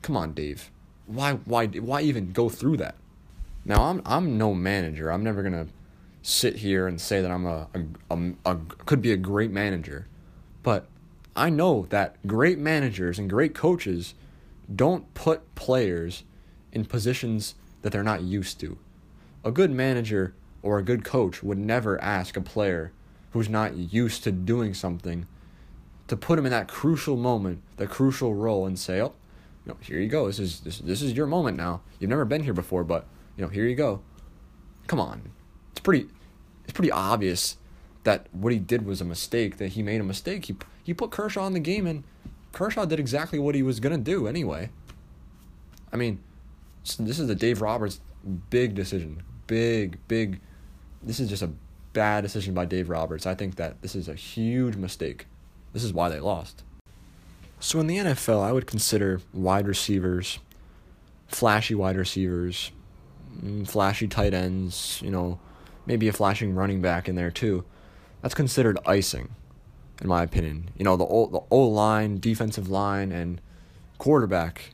[0.02, 0.72] Come on dave.
[1.06, 2.96] Why why why even go through that?
[3.66, 5.12] Now i'm i'm no manager.
[5.12, 5.68] I'm never going to
[6.22, 10.08] sit here and say that i'm a, a, a, a could be a great manager.
[10.64, 10.88] But
[11.36, 14.16] i know that great managers and great coaches
[14.74, 16.24] don't put players
[16.72, 18.78] in positions that they're not used to.
[19.44, 22.92] A good manager or a good coach would never ask a player
[23.36, 25.28] who's not used to doing something
[26.08, 29.14] to put him in that crucial moment, the crucial role, and say, "Oh,
[29.66, 30.28] you know, here you go.
[30.28, 31.82] This is this this is your moment now.
[32.00, 34.00] You've never been here before, but you know, here you go."
[34.88, 35.34] Come on,
[35.72, 36.08] it's pretty
[36.64, 37.58] it's pretty obvious
[38.06, 39.58] that what he did was a mistake.
[39.58, 40.46] That he made a mistake.
[40.46, 42.06] He he put Kershaw in the game, and
[42.54, 44.70] Kershaw did exactly what he was gonna do anyway.
[45.92, 46.24] I mean,
[46.98, 48.00] this is the Dave Roberts
[48.50, 50.40] big decision, big big.
[51.04, 51.52] This is just a
[51.96, 53.26] bad decision by Dave Roberts.
[53.26, 55.26] I think that this is a huge mistake.
[55.74, 56.62] This is why they lost.
[57.60, 60.38] So in the NFL, I would consider wide receivers,
[61.28, 62.72] flashy wide receivers,
[63.36, 65.40] mm, flashy tight ends, you know,
[65.86, 67.64] maybe a flashing running back in there too.
[68.22, 69.30] That's considered icing,
[70.02, 70.70] in my opinion.
[70.78, 73.40] You know, the O, the O line, defensive line, and
[73.98, 74.74] quarterback.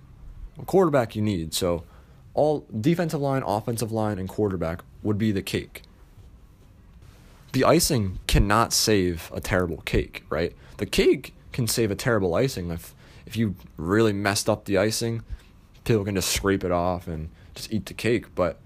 [0.65, 1.53] Quarterback you need.
[1.53, 1.83] So
[2.33, 5.83] all defensive line, offensive line, and quarterback would be the cake.
[7.51, 10.55] The icing cannot save a terrible cake, right?
[10.77, 15.23] The cake can save a terrible icing if if you really messed up the icing,
[15.85, 18.59] people can just scrape it off and just eat the cake, but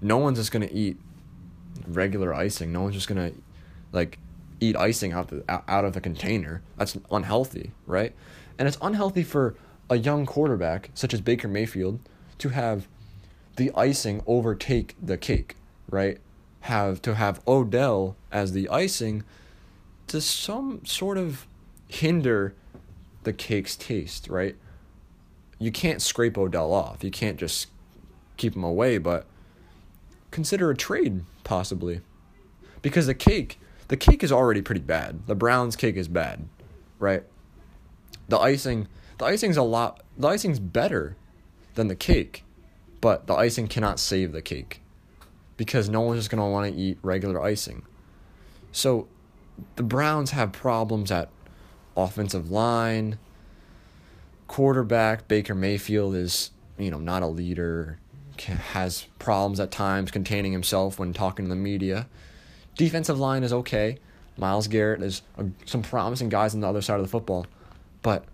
[0.00, 0.96] no one's just going to eat
[1.86, 2.72] regular icing.
[2.72, 3.36] No one's just going to
[3.92, 4.18] like
[4.60, 6.62] eat icing out the out of the container.
[6.76, 8.14] That's unhealthy, right?
[8.58, 9.54] And it's unhealthy for
[9.88, 12.00] a young quarterback such as Baker Mayfield
[12.38, 12.86] to have
[13.56, 15.56] the icing overtake the cake,
[15.90, 16.18] right?
[16.66, 19.22] Have to have Odell as the icing
[20.08, 21.46] to some sort of
[21.86, 22.54] hinder
[23.22, 24.56] the cake's taste, right?
[25.60, 27.04] You can't scrape Odell off.
[27.04, 27.68] You can't just
[28.36, 29.26] keep him away, but
[30.32, 32.00] consider a trade possibly.
[32.82, 35.28] Because the cake, the cake is already pretty bad.
[35.28, 36.48] The Browns cake is bad,
[36.98, 37.22] right?
[38.28, 41.14] The icing, the icing's a lot the icing's better
[41.76, 42.42] than the cake,
[43.00, 44.80] but the icing cannot save the cake
[45.56, 47.82] because no one's just going to want to eat regular icing.
[48.72, 49.08] So
[49.76, 51.30] the Browns have problems at
[51.96, 53.18] offensive line,
[54.48, 57.98] quarterback Baker Mayfield is, you know, not a leader,
[58.38, 62.06] has problems at times containing himself when talking to the media.
[62.76, 63.98] Defensive line is okay.
[64.36, 67.46] Myles Garrett is a, some promising guys on the other side of the football,
[68.02, 68.24] but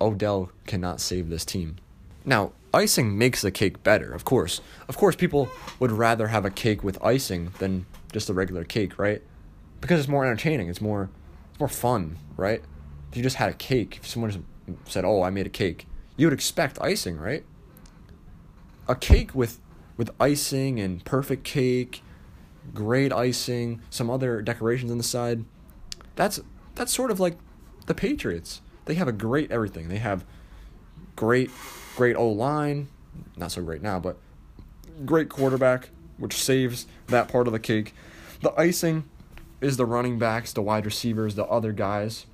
[0.00, 1.76] Odell cannot save this team.
[2.24, 4.60] Now, icing makes the cake better, of course.
[4.88, 8.98] Of course, people would rather have a cake with icing than just a regular cake,
[8.98, 9.22] right?
[9.80, 10.68] Because it's more entertaining.
[10.68, 11.10] It's more,
[11.50, 12.62] it's more fun, right?
[13.10, 14.44] If you just had a cake, if someone just
[14.84, 17.44] said, "Oh, I made a cake," you would expect icing, right?
[18.86, 19.58] A cake with
[19.96, 22.02] with icing and perfect cake,
[22.72, 25.44] great icing, some other decorations on the side.
[26.14, 26.40] That's
[26.74, 27.36] that's sort of like
[27.86, 28.60] the Patriots.
[28.84, 29.88] They have a great everything.
[29.88, 30.24] They have
[31.16, 31.50] great
[31.96, 32.88] great O line,
[33.36, 34.16] not so great now, but
[35.04, 37.94] great quarterback, which saves that part of the cake.
[38.42, 39.04] The icing
[39.60, 42.26] is the running backs, the wide receivers, the other guys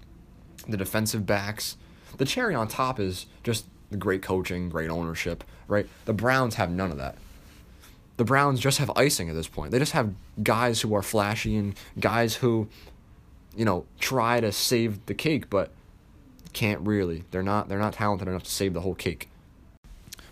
[0.69, 1.77] the defensive backs.
[2.19, 5.87] The cherry on top is just the great coaching, great ownership, right?
[6.05, 7.17] The Browns have none of that.
[8.17, 9.71] The Browns just have icing at this point.
[9.71, 12.69] They just have guys who are flashy and guys who,
[13.55, 15.71] you know, try to save the cake, but
[16.55, 17.25] can't really.
[17.31, 17.69] They're not.
[17.69, 19.29] They're not talented enough to save the whole cake.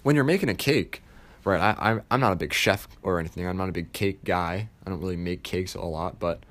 [0.05, 1.03] When you're making a cake,
[1.45, 1.61] right?
[1.61, 3.45] I, I I'm not a big chef or anything.
[3.49, 4.69] I'm not a big cake guy.
[4.87, 6.45] I don't really make cakes a lot, but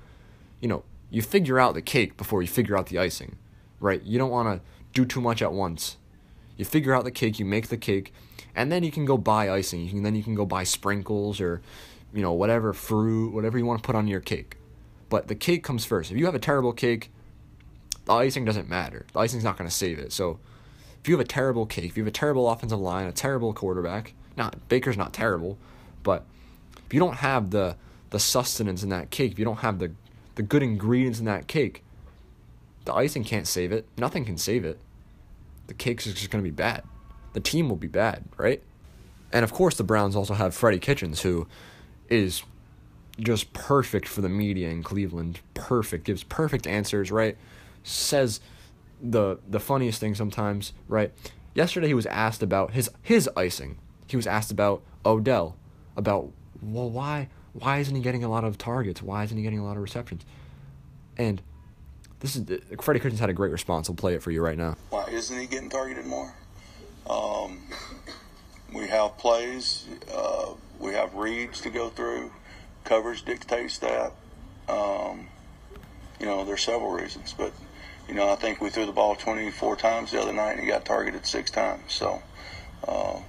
[0.59, 3.37] you know, you figure out the cake before you figure out the icing
[3.83, 4.01] right?
[4.03, 5.97] You don't want to do too much at once.
[6.55, 8.13] You figure out the cake, you make the cake,
[8.55, 9.81] and then you can go buy icing.
[9.81, 11.61] You can then you can go buy sprinkles or
[12.13, 14.57] you know whatever fruit, whatever you want to put on your cake.
[15.09, 16.11] But the cake comes first.
[16.11, 17.11] If you have a terrible cake,
[18.05, 19.05] the icing doesn't matter.
[19.13, 20.13] The icing's not going to save it.
[20.13, 20.39] So
[21.03, 23.53] if you have a terrible cake, if you have a terrible offensive line, a terrible
[23.53, 25.57] quarterback, not Baker's not terrible,
[26.01, 26.23] but
[26.85, 27.75] if you don't have the
[28.11, 29.91] the sustenance in that cake, if you don't have the
[30.35, 31.83] the good ingredients in that cake,
[32.85, 33.85] the icing can't save it.
[33.97, 34.79] Nothing can save it.
[35.67, 36.83] The cake's just going to be bad.
[37.33, 38.63] The team will be bad, right?
[39.33, 41.47] And of course, the Browns also have Freddie Kitchens, who
[42.07, 42.43] is
[43.19, 45.41] just perfect for the media in Cleveland.
[45.53, 47.35] Perfect, gives perfect answers, right?
[47.83, 48.39] Says
[49.03, 51.11] the the funniest thing sometimes, right?
[51.53, 53.77] Yesterday he was asked about his his icing.
[54.07, 55.57] He was asked about Odell,
[55.95, 59.01] about well why why isn't he getting a lot of targets?
[59.01, 60.25] Why isn't he getting a lot of receptions?
[61.17, 61.41] And
[62.21, 62.45] this is
[62.81, 63.89] Freddie Kitchens had a great response.
[63.89, 64.77] I'll play it for you right now.
[64.89, 66.33] Why isn't he getting targeted more?
[67.07, 67.59] Um,
[68.73, 72.31] we have plays, uh, we have reads to go through.
[72.85, 74.13] Coverage dictates that.
[74.69, 75.27] Um,
[76.19, 77.51] you know, there's several reasons, but
[78.07, 80.67] you know, I think we threw the ball 24 times the other night and he
[80.67, 81.81] got targeted six times.
[81.87, 82.21] So,
[82.87, 83.19] uh,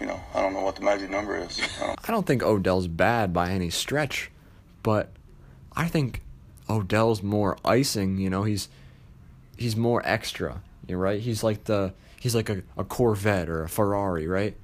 [0.00, 1.60] you know, I don't know what the magic number is.
[1.80, 4.30] I don't, I don't think Odell's bad by any stretch,
[4.82, 5.10] but
[5.76, 6.22] I think
[6.68, 8.68] Odell's more icing, you know, he's
[9.56, 11.20] he's more extra, you know, right?
[11.20, 14.56] He's like the he's like a, a Corvette or a Ferrari, right?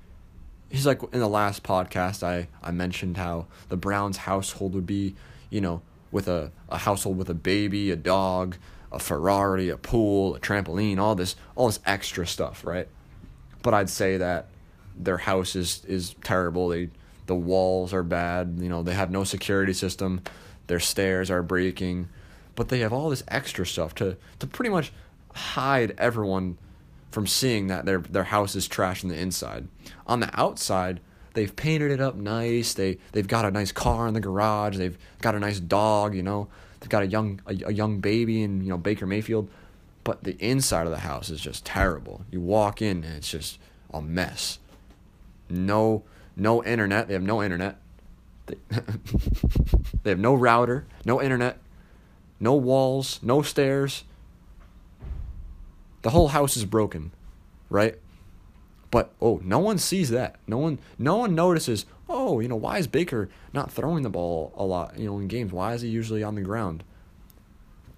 [0.70, 5.14] He's like in the last podcast I, I mentioned how the Browns household would be,
[5.50, 8.56] you know, with a, a household with a baby, a dog,
[8.92, 12.88] a Ferrari, a pool, a trampoline, all this all this extra stuff, right?
[13.62, 14.48] But I'd say that
[14.96, 16.68] their house is, is terrible.
[16.68, 16.90] They
[17.26, 20.22] the walls are bad, you know, they have no security system
[20.70, 22.08] their stairs are breaking,
[22.54, 24.92] but they have all this extra stuff to to pretty much
[25.34, 26.56] hide everyone
[27.10, 29.66] from seeing that their their house is trash on the inside.
[30.06, 31.00] On the outside,
[31.34, 32.74] they've painted it up nice.
[32.74, 34.76] They they've got a nice car in the garage.
[34.76, 36.14] They've got a nice dog.
[36.14, 36.48] You know,
[36.80, 39.48] they've got a young a, a young baby and you know Baker Mayfield.
[40.02, 42.22] But the inside of the house is just terrible.
[42.30, 43.58] You walk in and it's just
[43.92, 44.58] a mess.
[45.48, 46.04] No
[46.36, 47.08] no internet.
[47.08, 47.76] They have no internet.
[48.46, 48.56] They,
[50.02, 51.58] they have no router, no internet,
[52.38, 54.04] no walls, no stairs.
[56.02, 57.12] The whole house is broken,
[57.68, 57.98] right?
[58.90, 60.37] But oh, no one sees that.
[60.46, 64.53] No one no one notices, "Oh, you know, why is Baker not throwing the ball
[64.57, 65.53] a lot, you know, in games?
[65.53, 66.83] Why is he usually on the ground?"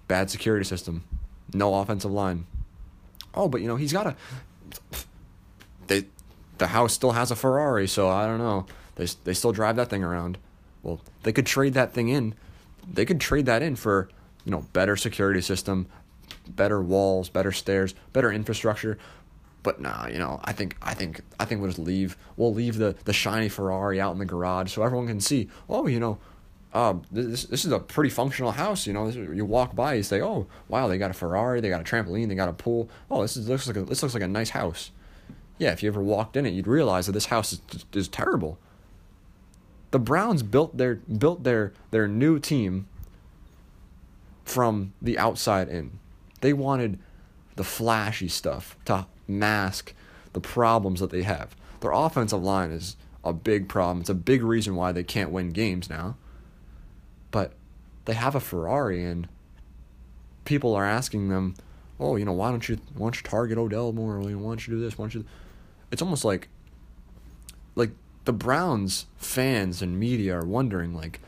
[0.07, 1.03] Bad security system.
[1.53, 2.45] No offensive line.
[3.33, 4.15] Oh, but you know, he's got a
[5.87, 6.05] they
[6.57, 8.65] the house still has a Ferrari, so I don't know.
[8.95, 10.37] They they still drive that thing around.
[10.83, 12.35] Well, they could trade that thing in.
[12.91, 14.09] They could trade that in for,
[14.43, 15.87] you know, better security system,
[16.47, 18.97] better walls, better stairs, better infrastructure.
[19.63, 22.17] But nah, you know, I think I think I think we'll just leave.
[22.35, 25.49] We'll leave the the shiny Ferrari out in the garage so everyone can see.
[25.69, 26.19] Oh, you know,
[26.73, 28.85] uh, this this is a pretty functional house.
[28.85, 31.69] You know, this, you walk by, you say, oh, wow, they got a Ferrari, they
[31.69, 32.89] got a trampoline, they got a pool.
[33.09, 34.91] Oh, this is, looks like a, this looks like a nice house.
[35.57, 37.61] Yeah, if you ever walked in it, you'd realize that this house is
[37.93, 38.59] is terrible.
[39.91, 42.87] The Browns built their built their their new team
[44.43, 45.99] from the outside in.
[46.41, 46.99] They wanted
[47.55, 49.93] the flashy stuff to mask
[50.33, 51.55] the problems that they have.
[51.79, 54.01] Their offensive line is a big problem.
[54.01, 56.17] It's a big reason why they can't win games now.
[57.31, 57.53] But
[58.05, 59.27] they have a Ferrari and
[60.45, 61.55] people are asking them,
[61.99, 64.19] "Oh, you know, why don't you why don't you target Odell more?
[64.19, 64.97] Why don't you do this?
[64.97, 65.25] Why don't you?"
[65.91, 66.49] It's almost like
[67.75, 67.91] like
[68.25, 71.19] the Browns fans and media are wondering like,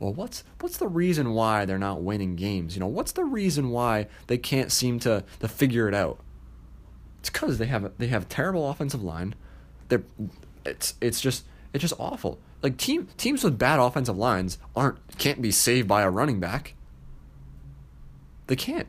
[0.00, 2.74] well, what's what's the reason why they're not winning games?
[2.74, 6.18] You know, what's the reason why they can't seem to to figure it out?
[7.24, 9.34] It's because they have a, they have terrible offensive line.
[9.88, 10.02] They're
[10.66, 12.38] it's it's just it's just awful.
[12.62, 16.74] Like team teams with bad offensive lines aren't can't be saved by a running back.
[18.46, 18.88] They can't.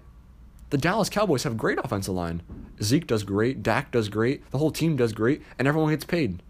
[0.69, 2.41] The Dallas Cowboys have great offensive line.
[2.83, 6.43] Zeke does great, Dak does great, the whole team does great, and everyone gets paid.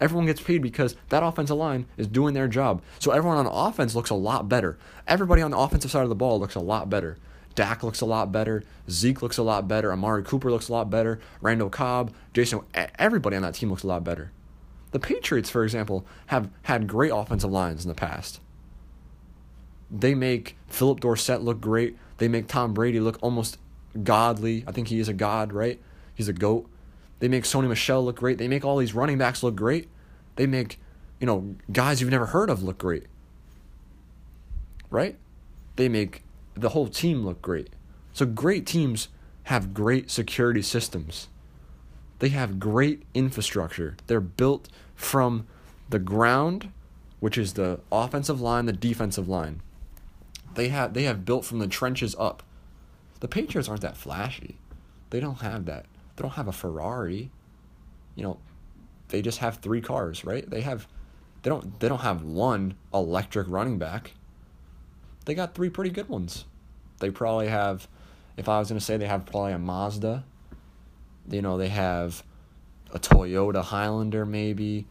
[0.00, 2.82] Everyone gets paid because that offensive line is doing their job.
[3.00, 4.78] So everyone on offense looks a lot better.
[5.08, 7.16] Everybody on the offensive side of the ball looks a lot better.
[7.56, 8.62] Dak looks a lot better.
[8.88, 9.92] Zeke looks a lot better.
[9.92, 11.18] Amari Cooper looks a lot better.
[11.40, 14.30] Randall Cobb, Jason, everybody on that team looks a lot better.
[14.92, 18.40] The Patriots, for example, have had great offensive lines in the past.
[19.90, 21.96] They make Phillip Dorsett look great.
[22.18, 23.58] They make Tom Brady look almost
[24.02, 24.64] godly.
[24.66, 25.80] I think he is a god, right?
[26.14, 26.68] He's a goat.
[27.18, 28.38] They make Sony Michel look great.
[28.38, 29.88] They make all these running backs look great.
[30.36, 30.78] They make,
[31.20, 33.06] you know, guys you've never heard of look great.
[34.90, 35.16] Right?
[35.76, 36.22] They make
[36.56, 37.70] the whole team look great.
[38.12, 39.08] So great teams
[39.44, 41.28] have great security systems.
[42.18, 43.96] They have great infrastructure.
[44.06, 45.46] They're built from
[45.88, 46.72] the ground,
[47.20, 49.60] which is the offensive line, the defensive line.
[50.54, 52.42] They have they have built from the trenches up.
[53.20, 54.56] The Patriots aren't that flashy.
[55.10, 55.84] They don't have that.
[56.16, 57.30] They don't have a Ferrari.
[58.14, 58.38] You know,
[59.08, 60.48] they just have three cars, right?
[60.48, 60.86] They have
[61.42, 64.14] they don't they don't have one electric running back.
[65.26, 66.46] They got three pretty good ones.
[67.00, 67.86] They probably have
[68.36, 70.24] if I was going to say they have probably a Mazda.
[71.30, 72.22] You know, they have
[72.92, 74.86] a Toyota Highlander maybe.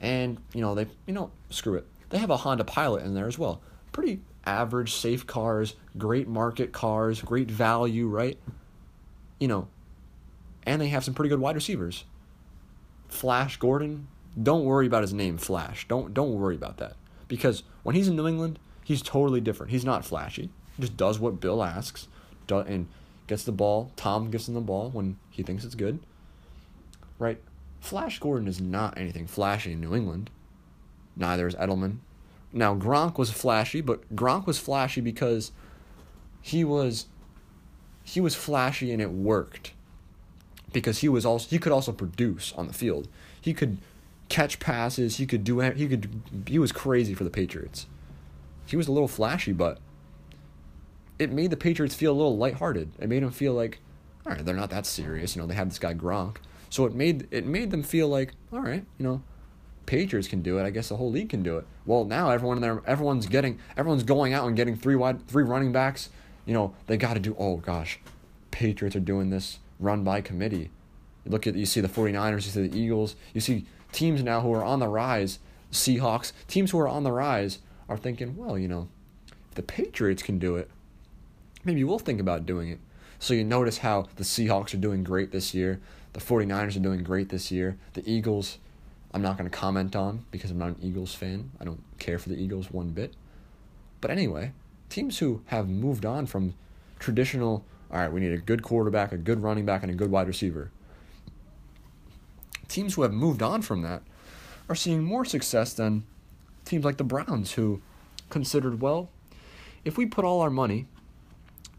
[0.00, 1.86] And, you know, they you know, screw it.
[2.10, 3.62] They have a Honda Pilot in there as well.
[3.92, 8.38] Pretty average safe cars, great market cars, great value, right?
[9.40, 9.68] You know,
[10.64, 12.04] and they have some pretty good wide receivers.
[13.08, 14.08] Flash Gordon,
[14.40, 15.86] don't worry about his name, Flash.
[15.88, 16.94] Don't don't worry about that
[17.28, 19.72] because when he's in New England, he's totally different.
[19.72, 20.48] He's not flashy.
[20.76, 22.06] He just does what Bill asks,
[22.48, 22.86] and
[23.26, 23.90] gets the ball.
[23.96, 25.98] Tom gives him the ball when he thinks it's good.
[27.18, 27.40] Right?
[27.80, 30.30] Flash Gordon is not anything flashy in New England.
[31.16, 31.96] Neither is Edelman.
[32.52, 35.50] Now Gronk was flashy, but Gronk was flashy because
[36.40, 37.06] he was
[38.04, 39.72] he was flashy and it worked
[40.72, 43.08] because he was also he could also produce on the field.
[43.40, 43.78] He could
[44.28, 45.16] catch passes.
[45.16, 47.86] He could do he could he was crazy for the Patriots.
[48.66, 49.78] He was a little flashy, but
[51.18, 52.90] it made the Patriots feel a little lighthearted.
[52.98, 53.78] It made them feel like,
[54.24, 55.34] all right, they're not that serious.
[55.34, 56.36] You know, they have this guy Gronk,
[56.68, 59.22] so it made it made them feel like, all right, you know,
[59.86, 60.64] Patriots can do it.
[60.64, 61.66] I guess the whole league can do it.
[61.86, 65.72] Well, now everyone there, everyone's getting, everyone's going out and getting three wide, three running
[65.72, 66.10] backs.
[66.44, 67.34] You know, they got to do.
[67.38, 68.00] Oh gosh,
[68.50, 70.70] Patriots are doing this run by committee.
[71.24, 74.40] You look at you see the 49ers, you see the Eagles, you see teams now
[74.40, 75.38] who are on the rise,
[75.72, 77.58] Seahawks, teams who are on the rise
[77.88, 78.88] are thinking, well, you know,
[79.48, 80.70] if the Patriots can do it,
[81.64, 82.78] maybe we'll think about doing it.
[83.18, 85.80] So you notice how the Seahawks are doing great this year,
[86.12, 88.58] the 49ers are doing great this year, the Eagles
[89.14, 91.50] I'm not going to comment on because I'm not an Eagles fan.
[91.58, 93.14] I don't care for the Eagles one bit.
[94.02, 94.52] But anyway,
[94.90, 96.54] teams who have moved on from
[96.98, 100.10] traditional all right, we need a good quarterback, a good running back, and a good
[100.10, 100.70] wide receiver.
[102.68, 104.02] Teams who have moved on from that
[104.68, 106.04] are seeing more success than
[106.66, 107.80] teams like the Browns, who
[108.28, 109.08] considered, well,
[109.84, 110.86] if we put all our money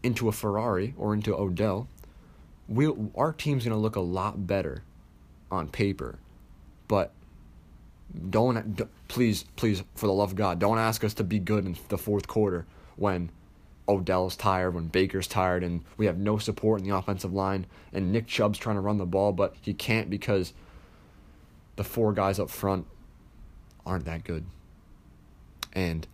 [0.02, 1.88] into a Ferrari or into Odell,
[2.68, 4.82] we our team's going to look a lot better
[5.50, 6.18] on paper.
[6.86, 7.12] But
[8.30, 11.66] don't, don't please please for the love of God, don't ask us to be good
[11.66, 12.66] in the fourth quarter
[12.96, 13.30] when
[13.88, 18.12] Odell's tired, when Baker's tired, and we have no support in the offensive line, and
[18.12, 20.52] Nick Chubb's trying to run the ball, but he can't because
[21.76, 22.86] the four guys up front
[23.86, 24.44] aren't that good.
[25.78, 26.08] And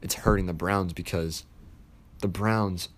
[0.00, 1.44] it's hurting the Browns because
[2.20, 2.88] the Browns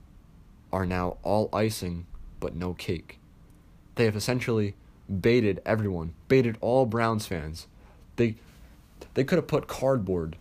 [0.73, 2.07] are now all icing
[2.39, 3.19] but no cake.
[3.97, 4.77] They have essentially
[5.09, 7.67] baited everyone, baited all Browns fans.
[8.15, 8.37] They
[9.15, 10.37] they could have put cardboard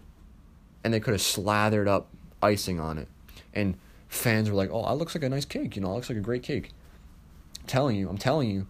[0.84, 2.08] and they could have slathered up
[2.44, 3.08] icing on it.
[3.52, 3.76] And
[4.08, 5.76] fans were like, "Oh, that looks like a nice cake.
[5.76, 6.70] You know, it looks like a great cake."
[7.62, 8.68] I'm telling you, I'm telling you,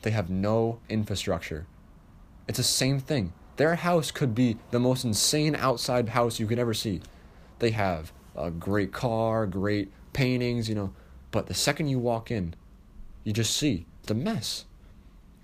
[0.00, 1.66] they have no infrastructure.
[2.48, 3.34] It's the same thing.
[3.60, 7.02] Their house could be the most insane outside house you could ever see.
[7.58, 10.94] They have a great car, great paintings, you know,
[11.30, 12.54] but the second you walk in,
[13.22, 14.64] you just see it's a mess.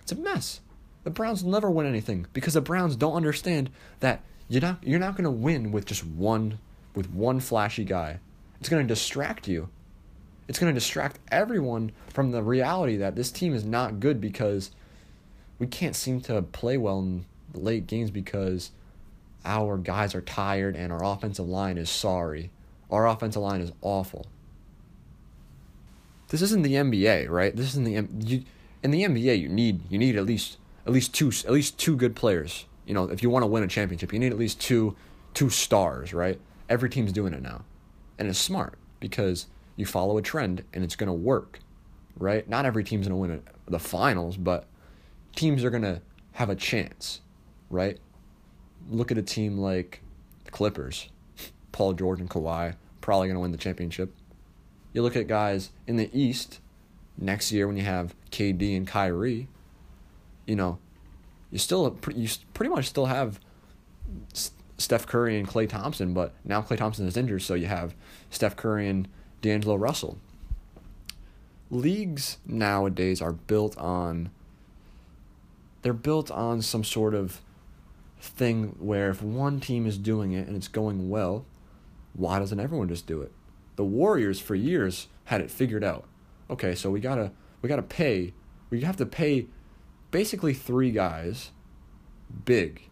[0.00, 0.62] It's a mess.
[1.04, 3.68] The Browns never win anything because the Browns don't understand
[4.00, 6.58] that you're not you're not going to win with just one
[6.94, 8.20] with one flashy guy.
[8.60, 9.68] It's going to distract you.
[10.48, 14.70] It's going to distract everyone from the reality that this team is not good because
[15.58, 17.26] we can't seem to play well in
[17.56, 18.70] late games because
[19.44, 22.50] our guys are tired and our offensive line is sorry.
[22.90, 24.26] Our offensive line is awful.
[26.28, 27.54] This isn't the NBA, right?
[27.54, 28.44] This isn't the you,
[28.82, 29.40] in the NBA.
[29.40, 32.66] You need you need at least at least two at least two good players.
[32.84, 34.96] You know, if you want to win a championship, you need at least two
[35.34, 36.40] two stars, right?
[36.68, 37.64] Every team's doing it now.
[38.18, 39.46] And it's smart because
[39.76, 41.60] you follow a trend and it's to work,
[42.18, 42.48] right?
[42.48, 44.66] Not every team's to win the finals, but
[45.34, 46.00] teams are to
[46.32, 47.20] have a chance,
[47.70, 47.98] right?
[48.88, 50.02] Look at a team like
[50.44, 51.08] the Clippers.
[51.72, 54.14] Paul George and Kawhi probably going to win the championship.
[54.92, 56.60] You look at guys in the East
[57.18, 59.48] next year when you have KD and Kyrie,
[60.46, 60.78] you know,
[61.50, 63.40] you still you pretty much still have
[64.78, 67.94] Steph Curry and Klay Thompson, but now Klay Thompson is injured, so you have
[68.30, 69.08] Steph Curry and
[69.42, 70.18] D'Angelo Russell.
[71.70, 74.30] Leagues nowadays are built on
[75.82, 77.40] they're built on some sort of
[78.20, 81.46] thing where if one team is doing it and it's going well,
[82.14, 83.32] why doesn't everyone just do it?
[83.76, 86.04] The Warriors for years had it figured out.
[86.48, 88.32] Okay, so we gotta we gotta pay
[88.70, 89.46] we have to pay
[90.10, 91.50] basically three guys
[92.44, 92.88] big.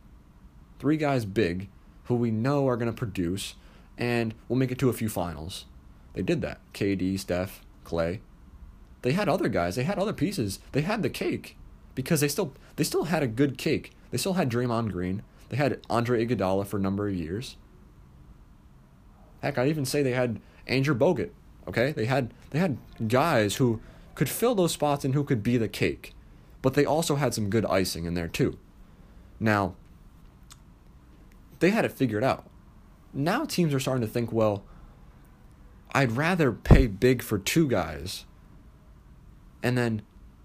[0.78, 1.68] Three guys big
[2.04, 3.54] who we know are to produce,
[3.96, 5.64] and we'll make it to a few finals.
[6.12, 6.60] They did that.
[6.72, 8.20] KD, Steph, Klay.
[9.02, 9.76] They had other guys.
[9.76, 10.60] They had other pieces.
[10.72, 11.56] They had the cake
[11.94, 13.92] because they still they still had a good cake.
[14.14, 15.24] They still had Draymond Green.
[15.48, 17.56] They had Andre Iguodala for a number of years.
[19.42, 21.30] Heck, I'd even say they had Andrew Bogut.
[21.66, 23.80] Okay, they had they had guys who
[24.14, 26.14] could fill those spots and who could be the cake,
[26.62, 28.56] but they also had some good icing in there too.
[29.40, 29.74] Now,
[31.58, 32.46] they had it figured out.
[33.12, 34.62] Now teams are starting to think, well,
[35.90, 38.26] I'd rather pay big for two guys
[39.60, 40.02] and then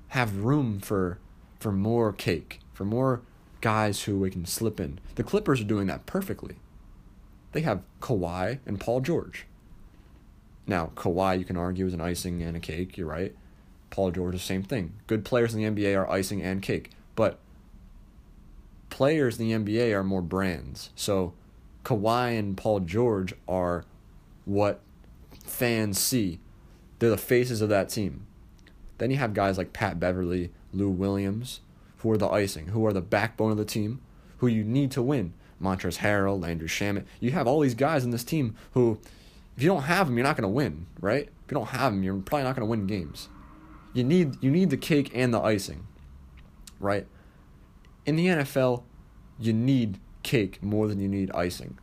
[0.07, 1.19] have room for
[1.59, 3.21] for more cake, for more
[3.61, 4.99] guys who we can slip in.
[5.15, 6.55] The Clippers are doing that perfectly.
[7.51, 9.45] They have Kawhi and Paul George.
[10.67, 12.97] Now, Kawhi, you can argue, is an icing and a cake.
[12.97, 13.35] You're right.
[13.89, 14.93] Paul George, the same thing.
[15.07, 16.91] Good players in the NBA are icing and cake.
[17.15, 17.39] But
[18.89, 20.91] players in the NBA are more brands.
[20.95, 21.33] So
[21.83, 23.83] Kawhi and Paul George are
[24.45, 24.81] what
[25.43, 26.39] fans see.
[26.99, 28.27] They're the faces of that team.
[28.99, 31.61] Then you have guys like Pat Beverley, Lou Williams,
[31.99, 34.01] who are the icing, who are the backbone of the team,
[34.37, 35.33] who you need to win.
[35.61, 37.05] Montrezl Harrell, Landry Shamet.
[37.19, 38.99] You have all these guys in this team who,
[39.57, 41.23] if you don't have them, you're not going to win, right?
[41.23, 43.27] If you don't have them, you're probably not going to win games.
[43.93, 45.87] You need you need the cake and the icing,
[46.79, 47.07] right?
[48.09, 48.81] in the NFL,
[49.39, 51.77] you need cake more than you need icing.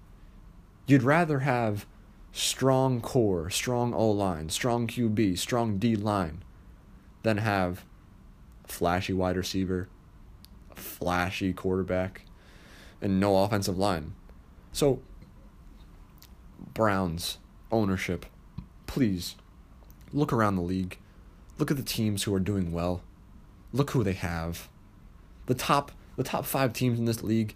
[0.87, 1.87] You'd rather have
[2.33, 6.43] strong core, strong O line, strong QB, strong D line
[7.23, 7.85] than have
[8.67, 9.89] flashy wide receiver,
[10.77, 12.23] flashy quarterback,
[13.01, 14.15] and no offensive line.
[14.73, 15.01] So,
[16.75, 17.39] Browns
[17.71, 18.27] ownership,
[18.87, 19.37] please
[20.13, 20.99] look around the league.
[21.59, 23.03] Look at the teams who are doing well.
[23.73, 24.69] Look who they have.
[25.47, 27.55] The top the top five teams in this league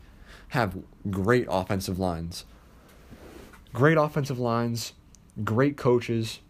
[0.49, 0.77] have
[1.11, 2.45] great offensive lines.
[3.73, 4.93] Great offensive lines,
[5.45, 6.41] great coaches,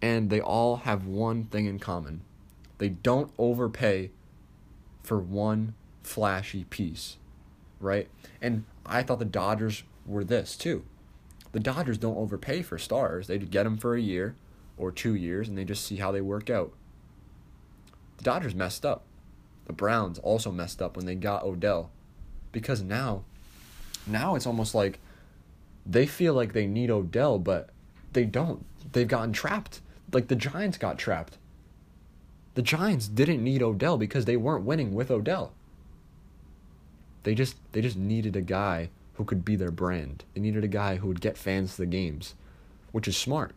[0.00, 2.22] and they all have one thing in common.
[2.78, 4.10] They don't overpay
[5.02, 5.74] for one
[6.04, 7.16] flashy piece,
[7.80, 8.08] right?
[8.40, 10.84] And I thought the Dodgers were this too.
[11.52, 13.26] The Dodgers don't overpay for stars.
[13.26, 14.34] They get them for a year
[14.76, 16.72] or two years and they just see how they work out.
[18.18, 19.04] The Dodgers messed up.
[19.66, 21.90] The Browns also messed up when they got Odell
[22.52, 23.24] because now
[24.06, 24.98] now it's almost like
[25.86, 27.70] they feel like they need Odell but
[28.12, 28.64] they don't.
[28.92, 29.80] They've gotten trapped.
[30.12, 31.38] Like the Giants got trapped.
[32.54, 35.52] The Giants didn't need Odell because they weren't winning with Odell.
[37.24, 40.24] They just they just needed a guy who could be their brand.
[40.34, 42.34] They needed a guy who would get fans to the games,
[42.92, 43.52] which is smart.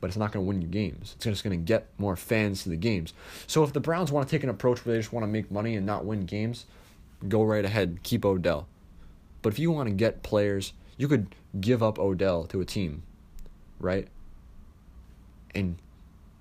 [0.00, 1.14] But it's not going to win you games.
[1.16, 3.14] It's just going to get more fans to the games.
[3.46, 5.50] So if the Browns want to take an approach where they just want to make
[5.50, 6.66] money and not win games,
[7.26, 8.66] go right ahead, keep Odell.
[9.40, 13.02] But if you want to get players, you could give up Odell to a team,
[13.80, 14.08] right?
[15.54, 15.76] And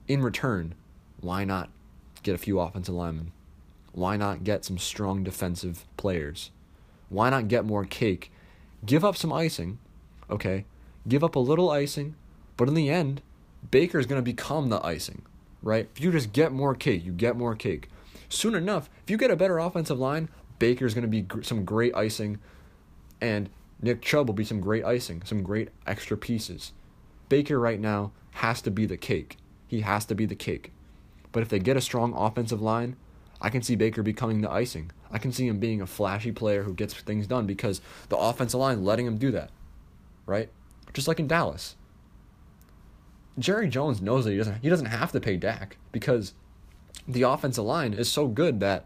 [0.09, 0.75] in return,
[1.21, 1.69] why not
[2.21, 3.31] get a few offensive linemen?
[3.93, 6.51] Why not get some strong defensive players?
[7.09, 8.31] Why not get more cake?
[8.85, 9.77] Give up some icing,
[10.29, 10.65] okay?
[11.07, 12.15] Give up a little icing,
[12.57, 13.21] but in the end,
[13.71, 15.21] Baker is going to become the icing,
[15.61, 15.87] right?
[15.95, 17.89] If you just get more cake, you get more cake.
[18.29, 20.27] Soon enough, if you get a better offensive line,
[20.57, 22.39] Baker is going to be gr- some great icing,
[23.21, 23.49] and
[23.81, 26.71] Nick Chubb will be some great icing, some great extra pieces.
[27.29, 29.37] Baker right now has to be the cake.
[29.67, 30.71] He has to be the cake.
[31.31, 32.95] But if they get a strong offensive line,
[33.43, 34.91] I can see Baker becoming the icing.
[35.11, 38.59] I can see him being a flashy player who gets things done because the offensive
[38.59, 39.51] line letting him do that.
[40.25, 40.49] Right?
[40.93, 41.75] Just like in Dallas.
[43.37, 46.33] Jerry Jones knows that he doesn't he doesn't have to pay Dak because
[47.07, 48.85] the offensive line is so good that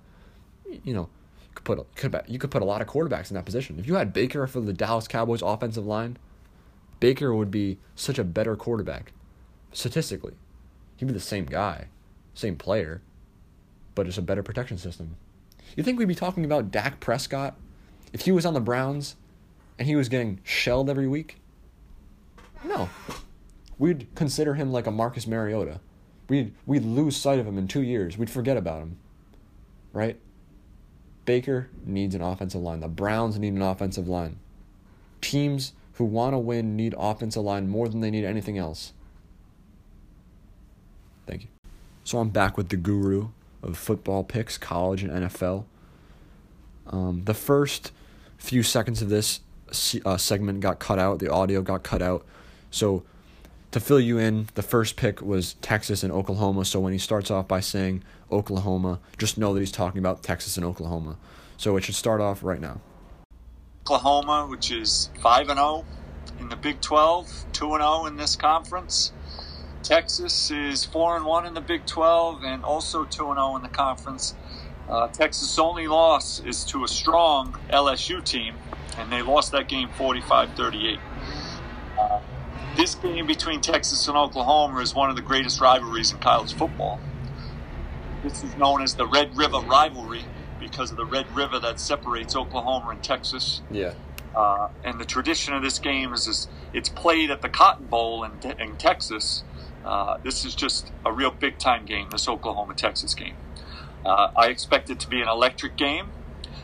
[0.65, 1.09] you know
[1.41, 3.77] you could put could you could put a lot of quarterbacks in that position.
[3.77, 6.17] If you had Baker for the Dallas Cowboys offensive line,
[6.99, 9.11] Baker would be such a better quarterback
[9.71, 10.33] statistically.
[10.95, 11.89] He'd be the same guy,
[12.33, 13.01] same player,
[13.97, 15.17] but it's a better protection system.
[15.75, 17.57] You think we'd be talking about Dak Prescott
[18.13, 19.17] if he was on the Browns
[19.77, 21.35] and he was getting shelled every week?
[22.63, 22.89] No
[23.77, 25.79] we'd consider him like a Marcus Mariota.
[26.29, 28.17] We'd we'd lose sight of him in two years.
[28.17, 28.97] We'd forget about him.
[29.93, 30.19] Right?
[31.25, 32.79] Baker needs an offensive line.
[32.79, 34.39] The Browns need an offensive line.
[35.21, 38.93] Teams who want to win need offensive line more than they need anything else.
[41.25, 41.47] Thank you.
[42.03, 43.29] So I'm back with the guru
[43.67, 45.65] of football picks, college and NFL.
[46.87, 47.91] Um, the first
[48.37, 49.41] few seconds of this
[50.05, 51.19] uh, segment got cut out.
[51.19, 52.25] The audio got cut out.
[52.71, 53.03] So
[53.71, 56.65] to fill you in, the first pick was Texas and Oklahoma.
[56.65, 60.57] So when he starts off by saying Oklahoma, just know that he's talking about Texas
[60.57, 61.17] and Oklahoma.
[61.57, 62.79] So it should start off right now.
[63.85, 65.85] Oklahoma, which is 5 and 0
[66.39, 69.11] in the Big 12, 2 and 0 in this conference.
[69.87, 73.61] Texas is 4 and 1 in the Big 12 and also 2 and 0 in
[73.61, 74.35] the conference.
[74.89, 78.55] Uh, Texas' only loss is to a strong LSU team,
[78.97, 80.99] and they lost that game 45 38.
[81.97, 82.19] Uh,
[82.75, 86.99] this game between Texas and Oklahoma is one of the greatest rivalries in college football.
[88.23, 90.25] This is known as the Red River rivalry
[90.59, 93.61] because of the Red River that separates Oklahoma and Texas.
[93.71, 93.93] Yeah.
[94.35, 98.25] Uh, and the tradition of this game is, is it's played at the Cotton Bowl
[98.25, 99.43] in, in Texas.
[99.87, 103.35] Uh, this is just a real big time game, this Oklahoma Texas game.
[104.05, 106.09] Uh, I expect it to be an electric game.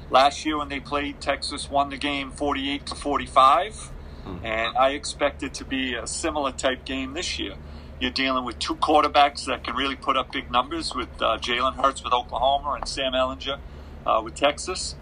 [0.09, 3.73] Last year when they played, Texas won the game 48 to 45.
[3.73, 4.45] Mm-hmm.
[4.45, 7.55] And I expect it to be a similar type game this year.
[7.97, 11.75] You're dealing with two quarterbacks that can really put up big numbers with uh, Jalen
[11.75, 13.59] Hurts with Oklahoma and Sam Ehlinger
[14.05, 14.95] uh, with Texas.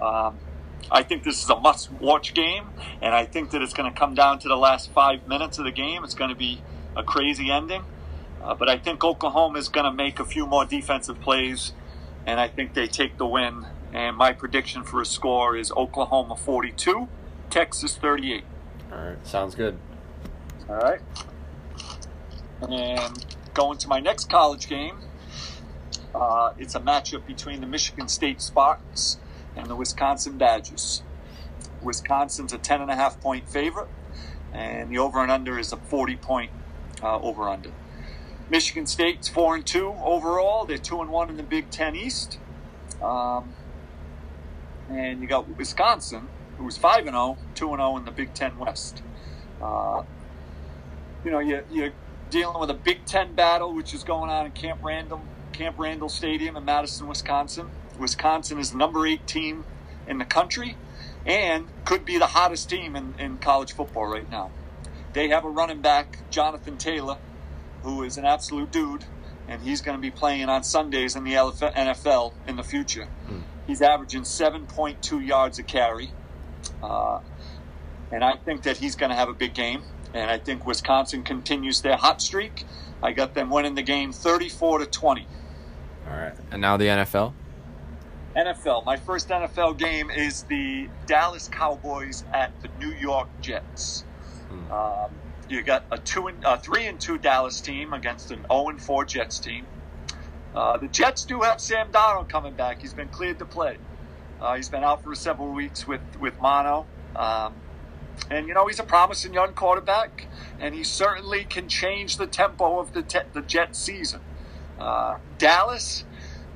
[0.00, 0.38] Um,
[0.92, 2.68] I think this is a must watch game,
[3.02, 5.64] and I think that it's going to come down to the last five minutes of
[5.64, 6.04] the game.
[6.04, 6.62] It's going to be
[6.98, 7.84] a crazy ending.
[8.42, 11.72] Uh, but I think Oklahoma is going to make a few more defensive plays,
[12.26, 13.66] and I think they take the win.
[13.92, 17.08] And my prediction for a score is Oklahoma 42,
[17.48, 18.44] Texas 38.
[18.92, 19.78] All right, sounds good.
[20.68, 21.00] All right.
[22.68, 24.98] And going to my next college game,
[26.14, 29.18] uh, it's a matchup between the Michigan State Spartans
[29.56, 31.02] and the Wisconsin Badgers.
[31.82, 33.88] Wisconsin's a 10.5 point favorite,
[34.52, 36.50] and the over and under is a 40 point
[37.02, 37.72] uh, over under.
[38.50, 40.64] Michigan State's 4 and 2 overall.
[40.64, 42.38] They're 2 and 1 in the Big Ten East.
[43.02, 43.52] Um,
[44.88, 48.58] and you got Wisconsin, who's 5 and 0, 2 and 0 in the Big Ten
[48.58, 49.02] West.
[49.60, 50.02] Uh,
[51.24, 51.92] you know, you, you're
[52.30, 55.20] dealing with a Big Ten battle, which is going on in Camp Randall,
[55.52, 57.70] Camp Randall Stadium in Madison, Wisconsin.
[57.98, 59.64] Wisconsin is the number eight team
[60.06, 60.76] in the country
[61.26, 64.50] and could be the hottest team in, in college football right now.
[65.18, 67.18] They have a running back, Jonathan Taylor,
[67.82, 69.04] who is an absolute dude,
[69.48, 73.06] and he's going to be playing on Sundays in the NFL in the future.
[73.26, 73.40] Hmm.
[73.66, 76.12] He's averaging 7.2 yards a carry
[76.80, 77.18] Uh,
[78.12, 79.82] and I think that he's going to have a big game.
[80.14, 82.64] And I think Wisconsin continues their hot streak.
[83.02, 85.26] I got them winning the game 34 to 20.
[86.06, 86.34] All right.
[86.52, 87.32] And now the NFL?
[88.36, 88.84] NFL.
[88.84, 94.04] My first NFL game is the Dallas Cowboys at the New York Jets.
[94.48, 94.72] Hmm.
[94.72, 95.10] Um,
[95.48, 98.82] you got a two and a three and two Dallas team against an 0 and
[98.82, 99.66] 4 Jets team.
[100.54, 102.80] Uh, the Jets do have Sam Darnold coming back.
[102.80, 103.78] He's been cleared to play.
[104.40, 106.86] Uh, he's been out for several weeks with with mono.
[107.16, 107.54] Um,
[108.30, 110.26] and you know he's a promising young quarterback,
[110.58, 114.20] and he certainly can change the tempo of the te- the Jets season.
[114.78, 116.04] Uh, Dallas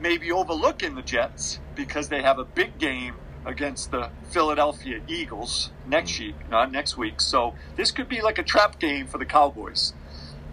[0.01, 3.15] may be overlooking the Jets because they have a big game
[3.45, 6.35] against the Philadelphia Eagles next week.
[6.51, 9.93] Uh, next week, so this could be like a trap game for the Cowboys.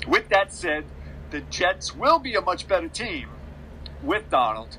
[0.07, 0.85] With that said,
[1.29, 3.29] the Jets will be a much better team
[4.01, 4.77] with Darnold,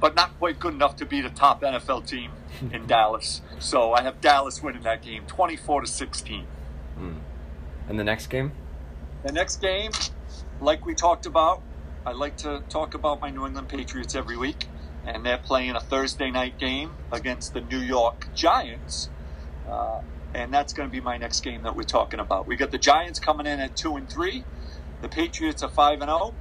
[0.00, 2.32] but not quite good enough to be the top NFL team
[2.72, 3.40] in Dallas.
[3.58, 6.46] So I have Dallas winning that game, twenty-four to sixteen.
[6.96, 7.18] Hmm.
[7.88, 8.52] And the next game?
[9.24, 9.92] The next game,
[10.60, 11.62] like we talked about,
[12.04, 14.66] I like to talk about my New England Patriots every week,
[15.06, 19.10] and they're playing a Thursday night game against the New York Giants.
[19.68, 20.00] Uh,
[20.34, 22.46] and that's going to be my next game that we're talking about.
[22.46, 24.44] We got the Giants coming in at two and three.
[25.02, 26.34] The Patriots are five and zero.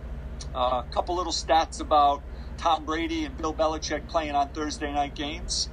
[0.53, 0.59] Oh.
[0.59, 2.21] Uh, a couple little stats about
[2.57, 5.69] Tom Brady and Bill Belichick playing on Thursday night games.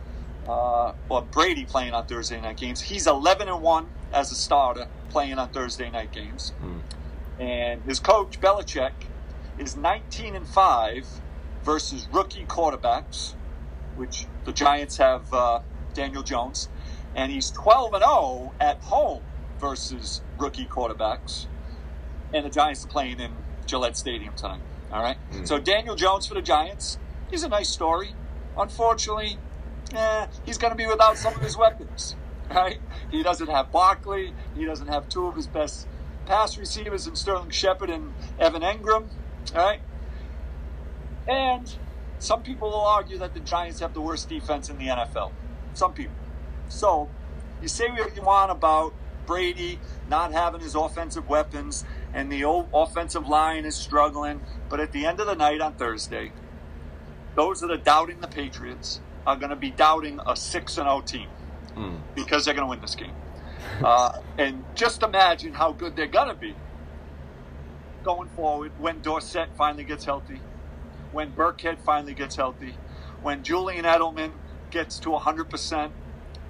[0.49, 2.80] Uh, or Brady playing on Thursday night games.
[2.80, 6.80] He's 11 and one as a starter playing on Thursday night games, mm.
[7.39, 8.93] and his coach Belichick
[9.59, 11.07] is 19 and five
[11.68, 13.34] versus rookie quarterbacks,
[13.96, 15.60] which the Giants have uh,
[15.92, 16.70] Daniel Jones,
[17.14, 19.22] and he's 12 and 0 at home
[19.60, 21.46] versus rookie quarterbacks
[22.32, 23.32] and the Giants are playing in
[23.66, 24.60] Gillette Stadium tonight.
[24.92, 25.16] All right.
[25.32, 25.46] Mm.
[25.46, 26.98] So Daniel Jones for the Giants.
[27.30, 28.14] He's a nice story.
[28.56, 29.38] Unfortunately,
[29.94, 32.16] eh, he's going to be without some of his weapons.
[32.50, 32.78] Right?
[33.10, 34.32] He doesn't have Barkley.
[34.56, 35.86] He doesn't have two of his best
[36.24, 39.08] pass receivers in Sterling Shepard and Evan Engram.
[39.54, 39.82] Right?
[41.28, 41.72] And
[42.18, 45.32] some people will argue that the Giants have the worst defense in the NFL.
[45.74, 46.14] Some people.
[46.68, 47.08] So
[47.62, 48.94] you say what you want about
[49.26, 54.40] Brady not having his offensive weapons and the old offensive line is struggling.
[54.68, 56.32] But at the end of the night on Thursday,
[57.36, 61.00] those that are doubting the Patriots are going to be doubting a 6 and 0
[61.02, 61.28] team
[61.76, 62.00] mm.
[62.14, 63.12] because they're going to win this game.
[63.84, 66.54] uh, and just imagine how good they're going to be
[68.02, 70.40] going forward when Dorsett finally gets healthy,
[71.12, 72.74] when Burkhead finally gets healthy,
[73.22, 74.32] when Julian Edelman
[74.70, 75.90] gets to 100%,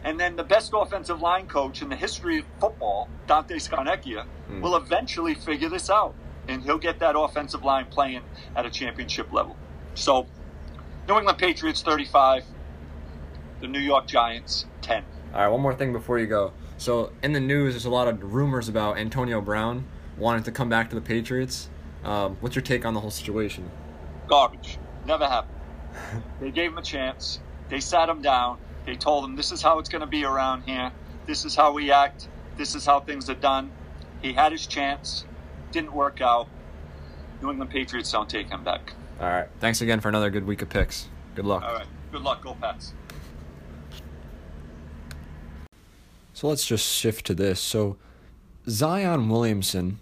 [0.04, 4.60] and then the best offensive line coach in the history of football, Dante Scarnecchia, mm.
[4.60, 6.14] will eventually figure this out.
[6.46, 8.22] And he'll get that offensive line playing
[8.56, 9.56] at a championship level.
[9.94, 10.26] So,
[11.06, 12.44] New England Patriots 35,
[13.60, 15.04] the New York Giants 10.
[15.34, 16.52] All right, one more thing before you go.
[16.78, 19.86] So, in the news, there's a lot of rumors about Antonio Brown
[20.16, 21.68] wanting to come back to the Patriots.
[22.04, 23.70] Um, what's your take on the whole situation?
[24.28, 24.78] Garbage.
[25.06, 25.58] Never happened.
[26.40, 27.40] they gave him a chance.
[27.68, 28.58] They sat him down.
[28.86, 30.92] They told him this is how it's going to be around here.
[31.26, 32.28] This is how we act.
[32.56, 33.70] This is how things are done.
[34.22, 35.24] He had his chance.
[35.72, 36.48] Didn't work out.
[37.42, 38.92] New England Patriots don't take him back.
[39.20, 39.48] All right.
[39.60, 41.08] Thanks again for another good week of picks.
[41.34, 41.62] Good luck.
[41.62, 41.86] All right.
[42.10, 42.42] Good luck.
[42.42, 42.94] Go Pats.
[46.32, 47.60] So let's just shift to this.
[47.60, 47.96] So
[48.68, 49.98] Zion Williamson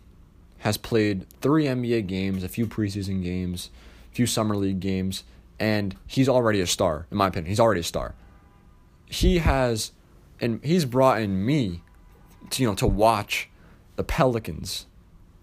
[0.59, 3.86] has played three NBA games, a few preseason games, a
[4.17, 5.25] few summer league games,
[5.59, 7.49] and he's already a star, in my opinion.
[7.49, 8.15] He's already a star
[9.09, 9.93] he has
[10.41, 11.83] and he's brought in me
[12.51, 13.49] to, you know to watch
[13.97, 14.87] the Pelicans.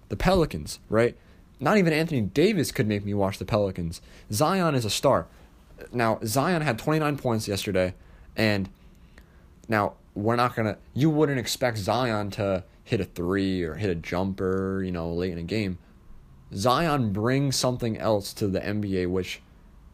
[0.09, 1.17] The Pelicans, right?
[1.59, 4.01] Not even Anthony Davis could make me watch the Pelicans.
[4.31, 5.27] Zion is a star.
[5.91, 7.95] Now, Zion had 29 points yesterday
[8.35, 8.69] and
[9.67, 13.95] now we're not to you wouldn't expect Zion to hit a 3 or hit a
[13.95, 15.79] jumper, you know, late in a game.
[16.55, 19.41] Zion brings something else to the NBA which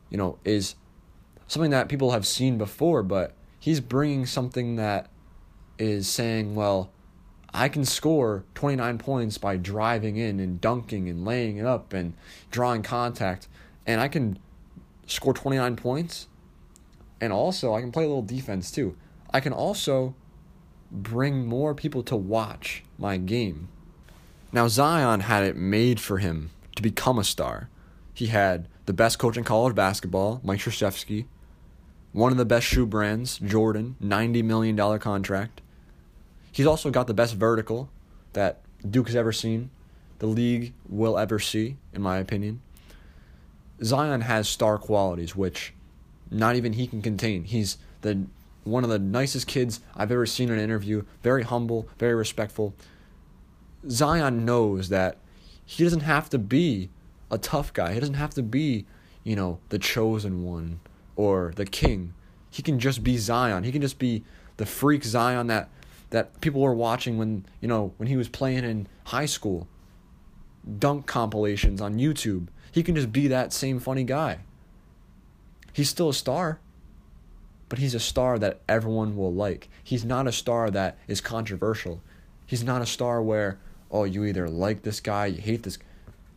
[0.10, 0.76] you know is
[1.48, 5.10] something that people have seen before but he's bringing something that
[5.78, 6.92] is saying, well,
[7.54, 12.14] I can score 29 points by driving in and dunking and laying it up and
[12.52, 13.48] drawing contact,
[13.88, 14.38] and I can
[15.08, 16.28] score 29 points.
[17.22, 18.96] And also, I can play a little defense too.
[19.32, 20.16] I can also
[20.92, 23.70] bring more people to watch my game.
[24.52, 27.70] Now, Zion had it made for him to become a star.
[28.14, 31.26] He had the best coach in college basketball, Mike Krzyzewski.
[32.12, 35.62] One of the best shoe brands, Jordan, $90 million contract.
[36.52, 37.90] He's also got the best vertical
[38.34, 39.70] that Duke has ever seen,
[40.18, 42.62] the league will ever see, in my opinion.
[43.84, 45.74] Zion has star qualities, which
[46.32, 47.44] not even he can contain.
[47.44, 48.26] He's the
[48.64, 51.04] one of the nicest kids I've ever seen in an interview.
[51.24, 52.74] Very humble, very respectful.
[53.88, 55.18] Zion knows that
[55.66, 56.90] he doesn't have to be
[57.32, 57.94] a tough guy.
[57.94, 58.86] He doesn't have to be,
[59.24, 60.80] you know, the chosen one
[61.16, 62.14] or the king.
[62.50, 63.64] He can just be Zion.
[63.64, 64.24] He can just be
[64.58, 65.70] the freak Zion that
[66.10, 69.68] that people were watching when, you know, when he was playing in high school.
[70.80, 72.48] Dunk compilations on YouTube.
[72.72, 74.40] He can just be that same funny guy.
[75.72, 76.60] He's still a star,
[77.70, 79.70] but he's a star that everyone will like.
[79.84, 82.02] He's not a star that is controversial.
[82.46, 83.60] He's not a star where,
[83.92, 85.78] oh, you either like this guy, you hate this.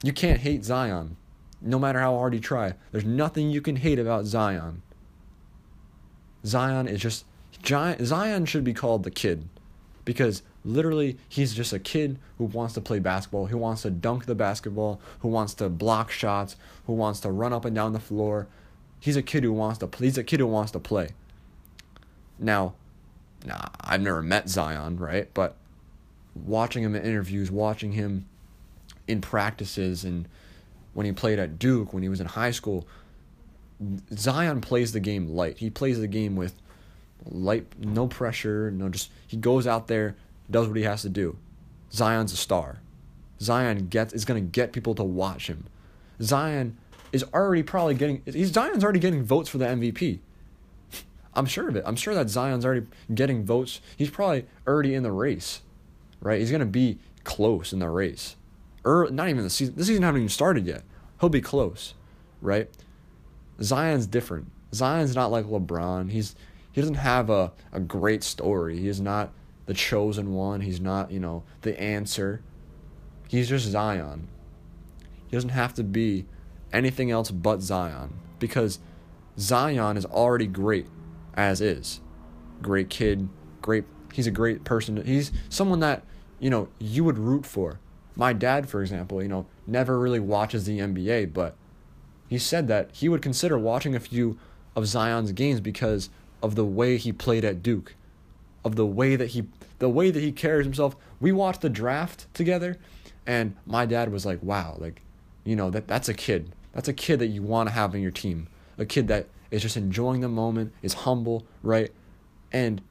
[0.02, 1.16] You can't hate Zion,
[1.60, 2.74] no matter how hard you try.
[2.90, 4.82] There's nothing you can hate about Zion.
[6.44, 7.24] Zion is just
[7.64, 9.48] Zion should be called the kid
[10.04, 14.26] because literally he's just a kid who wants to play basketball, who wants to dunk
[14.26, 18.00] the basketball, who wants to block shots, who wants to run up and down the
[18.00, 18.48] floor.
[18.98, 20.06] He's a kid who wants to play.
[20.06, 21.10] He's a kid who wants to play.
[22.38, 22.74] Now,
[23.44, 25.28] nah, I've never met Zion, right?
[25.34, 25.56] But
[26.34, 28.26] watching him in interviews, watching him
[29.06, 30.28] in practices and
[30.94, 32.86] when he played at Duke, when he was in high school,
[34.14, 35.58] Zion plays the game light.
[35.58, 36.54] He plays the game with
[37.24, 40.16] light, no pressure, no just he goes out there,
[40.50, 41.36] does what he has to do.
[41.92, 42.80] Zion's a star.
[43.40, 45.64] Zion gets is going to get people to watch him.
[46.20, 46.76] Zion
[47.12, 50.20] is already probably getting he's Zion's already getting votes for the MVP.
[51.34, 51.84] I'm sure of it.
[51.86, 53.80] I'm sure that Zion's already getting votes.
[53.96, 55.62] He's probably already in the race.
[56.22, 56.40] Right?
[56.40, 58.36] He's going to be close in the race.
[58.84, 59.74] Or not even the season.
[59.76, 60.84] The season hasn't even started yet.
[61.20, 61.94] He'll be close,
[62.40, 62.70] right?
[63.60, 64.50] Zion's different.
[64.74, 66.10] Zion's not like LeBron.
[66.10, 66.34] He's
[66.72, 68.78] he doesn't have a, a great story.
[68.78, 69.30] He's not
[69.66, 70.62] the chosen one.
[70.62, 72.40] He's not, you know, the answer.
[73.28, 74.28] He's just Zion.
[75.28, 76.26] He doesn't have to be
[76.72, 78.78] anything else but Zion because
[79.38, 80.86] Zion is already great
[81.34, 82.00] as is.
[82.60, 83.28] Great kid,
[83.60, 85.02] great he's a great person.
[85.04, 86.04] He's someone that,
[86.42, 87.78] you know, you would root for.
[88.16, 91.54] My dad, for example, you know, never really watches the NBA, but
[92.28, 94.36] he said that he would consider watching a few
[94.74, 96.10] of Zion's games because
[96.42, 97.94] of the way he played at Duke,
[98.64, 99.44] of the way that he
[99.78, 100.96] the way that he carries himself.
[101.20, 102.76] We watched the draft together
[103.24, 105.00] and my dad was like, "Wow, like,
[105.44, 106.52] you know, that that's a kid.
[106.72, 108.48] That's a kid that you want to have in your team.
[108.78, 111.92] A kid that is just enjoying the moment, is humble, right?
[112.50, 112.82] And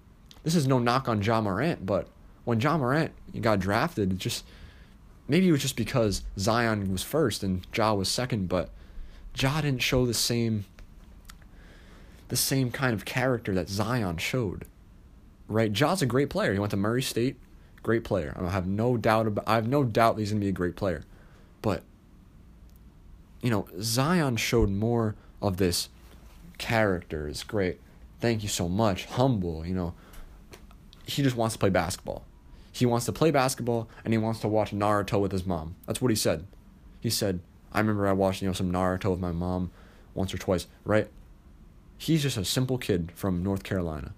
[0.43, 2.07] this is no knock on Ja Morant, but
[2.43, 4.43] when Ja Morant got drafted, it just
[5.27, 8.69] maybe it was just because Zion was first and Ja was second, but
[9.37, 10.65] Ja didn't show the same
[12.27, 14.65] the same kind of character that Zion showed.
[15.47, 15.71] Right?
[15.71, 16.53] Ja's a great player.
[16.53, 17.35] He went to Murray State,
[17.83, 18.33] great player.
[18.39, 21.03] I have no doubt about I have no doubt he's gonna be a great player.
[21.61, 21.83] But
[23.41, 25.89] you know, Zion showed more of this
[26.57, 27.79] character is great.
[28.19, 29.05] Thank you so much.
[29.05, 29.93] Humble, you know.
[31.05, 32.23] He just wants to play basketball.
[32.71, 35.75] He wants to play basketball and he wants to watch Naruto with his mom.
[35.85, 36.45] That's what he said.
[36.99, 37.41] He said,
[37.73, 39.71] I remember I watched, you know, some Naruto with my mom
[40.13, 41.09] once or twice, right?
[41.97, 44.13] He's just a simple kid from North Carolina.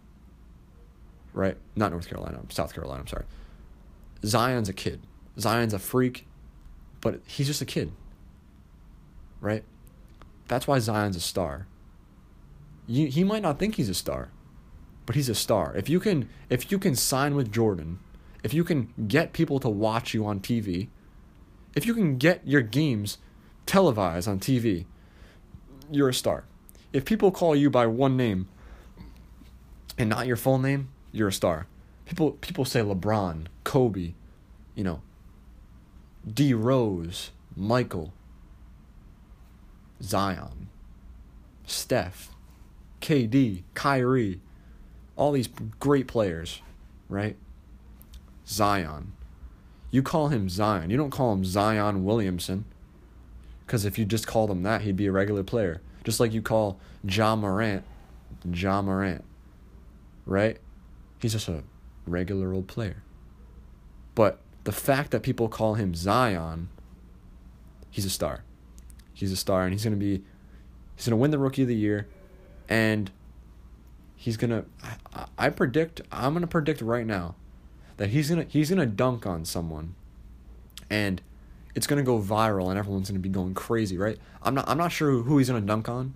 [1.34, 1.58] Right?
[1.76, 3.26] Not North Carolina, South Carolina, I'm sorry.
[4.26, 5.02] Zion's a kid.
[5.40, 6.28] Zion's a freak,
[7.02, 7.92] but he's just a kid.
[9.42, 9.64] Right?
[10.48, 11.68] That's why Zion's a star.
[12.86, 14.30] You, he might not think he's a star,
[15.06, 15.74] but he's a star.
[15.76, 18.00] If you can if you can sign with Jordan
[18.44, 20.90] if you can get people to watch you on TV,
[21.76, 23.18] if you can get your games
[23.66, 24.86] televised on TV,
[25.90, 26.44] you're a star.
[26.92, 28.48] If people call you by one name
[29.98, 31.68] and not your full name, you're a star.
[32.06, 34.14] People people say LeBron, Kobe,
[34.76, 35.02] you know,
[36.32, 38.14] D Rose, Michael,
[40.02, 40.70] Zion,
[41.66, 42.30] Steph,
[43.02, 44.42] KD, Kyrie,
[45.16, 45.48] all these
[45.80, 46.62] great players,
[47.08, 47.38] right?
[48.48, 49.14] Zion.
[49.92, 50.90] You call him Zion.
[50.90, 52.66] You don't call him Zion Williamson.
[53.66, 55.82] Because if you just called him that, he'd be a regular player.
[56.04, 57.86] Just like you call Ja Morant
[58.52, 59.24] Ja Morant.
[60.26, 60.58] Right?
[61.20, 61.64] He's just a
[62.06, 63.04] regular old player.
[64.16, 66.70] But the fact that people call him Zion,
[67.90, 68.44] he's a star.
[69.14, 70.24] He's a star, and he's gonna be,
[70.96, 72.08] he's gonna win the Rookie of the Year,
[72.68, 73.12] and
[74.16, 74.66] he's gonna.
[75.14, 76.02] I, I predict.
[76.12, 77.36] I'm gonna predict right now
[77.98, 79.96] that he's gonna he's gonna dunk on someone,
[80.90, 81.22] and
[81.76, 84.18] it's gonna go viral and everyone's gonna be going crazy, right?
[84.42, 86.14] I'm not I'm not sure who he's gonna dunk on,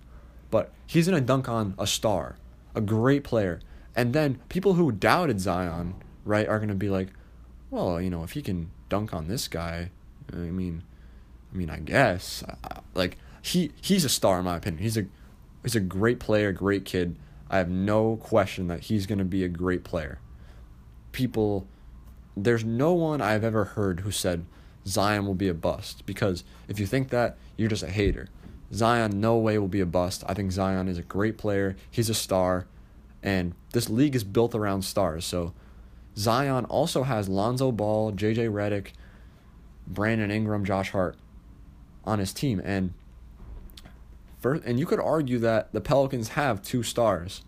[0.50, 2.36] but he's gonna dunk on a star,
[2.74, 3.60] a great player,
[3.94, 7.08] and then people who doubted Zion, right, are gonna be like,
[7.70, 9.90] well, you know, if he can dunk on this guy,
[10.32, 10.82] I mean,
[11.52, 12.44] I mean, I guess,
[12.94, 14.82] like he he's a star in my opinion.
[14.82, 15.06] He's a
[15.62, 17.16] he's a great player, great kid.
[17.50, 20.18] I have no question that he's to be a great player.
[21.18, 21.66] People,
[22.36, 24.46] there's no one I've ever heard who said
[24.86, 28.28] Zion will be a bust because if you think that, you're just a hater.
[28.72, 30.22] Zion, no way will be a bust.
[30.28, 31.74] I think Zion is a great player.
[31.90, 32.68] He's a star,
[33.20, 35.24] and this league is built around stars.
[35.24, 35.54] So
[36.16, 38.92] Zion also has Lonzo Ball, JJ Redick,
[39.88, 41.16] Brandon Ingram, Josh Hart
[42.04, 42.94] on his team, and
[44.38, 47.42] first, and you could argue that the Pelicans have two stars.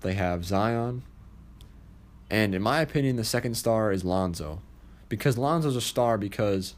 [0.00, 1.04] They have Zion,
[2.30, 4.60] and in my opinion, the second star is Lonzo,
[5.08, 6.74] because Lonzo's a star because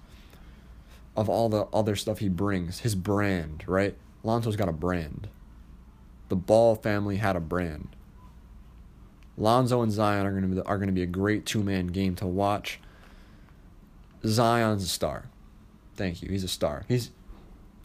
[1.16, 3.96] of all the other stuff he brings, his brand, right?
[4.22, 5.28] Lonzo's got a brand.
[6.28, 7.88] The Ball family had a brand.
[9.36, 12.14] Lonzo and Zion are going to be, are going to be a great two-man game
[12.16, 12.78] to watch.
[14.24, 15.26] Zion's a star.
[15.96, 16.28] Thank you.
[16.28, 16.84] He's a star.
[16.88, 17.10] He's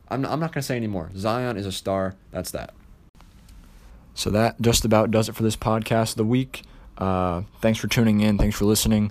[0.10, 1.12] I'm I'm not going to say anymore.
[1.16, 2.16] Zion is a star.
[2.32, 2.74] That's that.
[4.14, 6.64] So that just about does it for this podcast of the week.
[6.98, 8.38] Uh, thanks for tuning in.
[8.38, 9.10] Thanks for listening.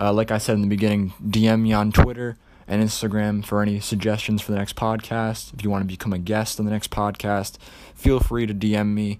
[0.00, 3.80] Uh, like I said in the beginning, DM me on Twitter and Instagram for any
[3.80, 5.52] suggestions for the next podcast.
[5.54, 7.58] If you want to become a guest on the next podcast,
[7.94, 9.18] feel free to DM me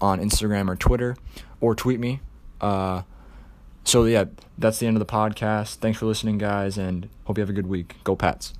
[0.00, 1.16] on Instagram or Twitter
[1.60, 2.20] or tweet me.
[2.60, 3.02] Uh,
[3.84, 4.26] so, yeah,
[4.56, 5.76] that's the end of the podcast.
[5.76, 7.96] Thanks for listening, guys, and hope you have a good week.
[8.04, 8.54] Go, Pats.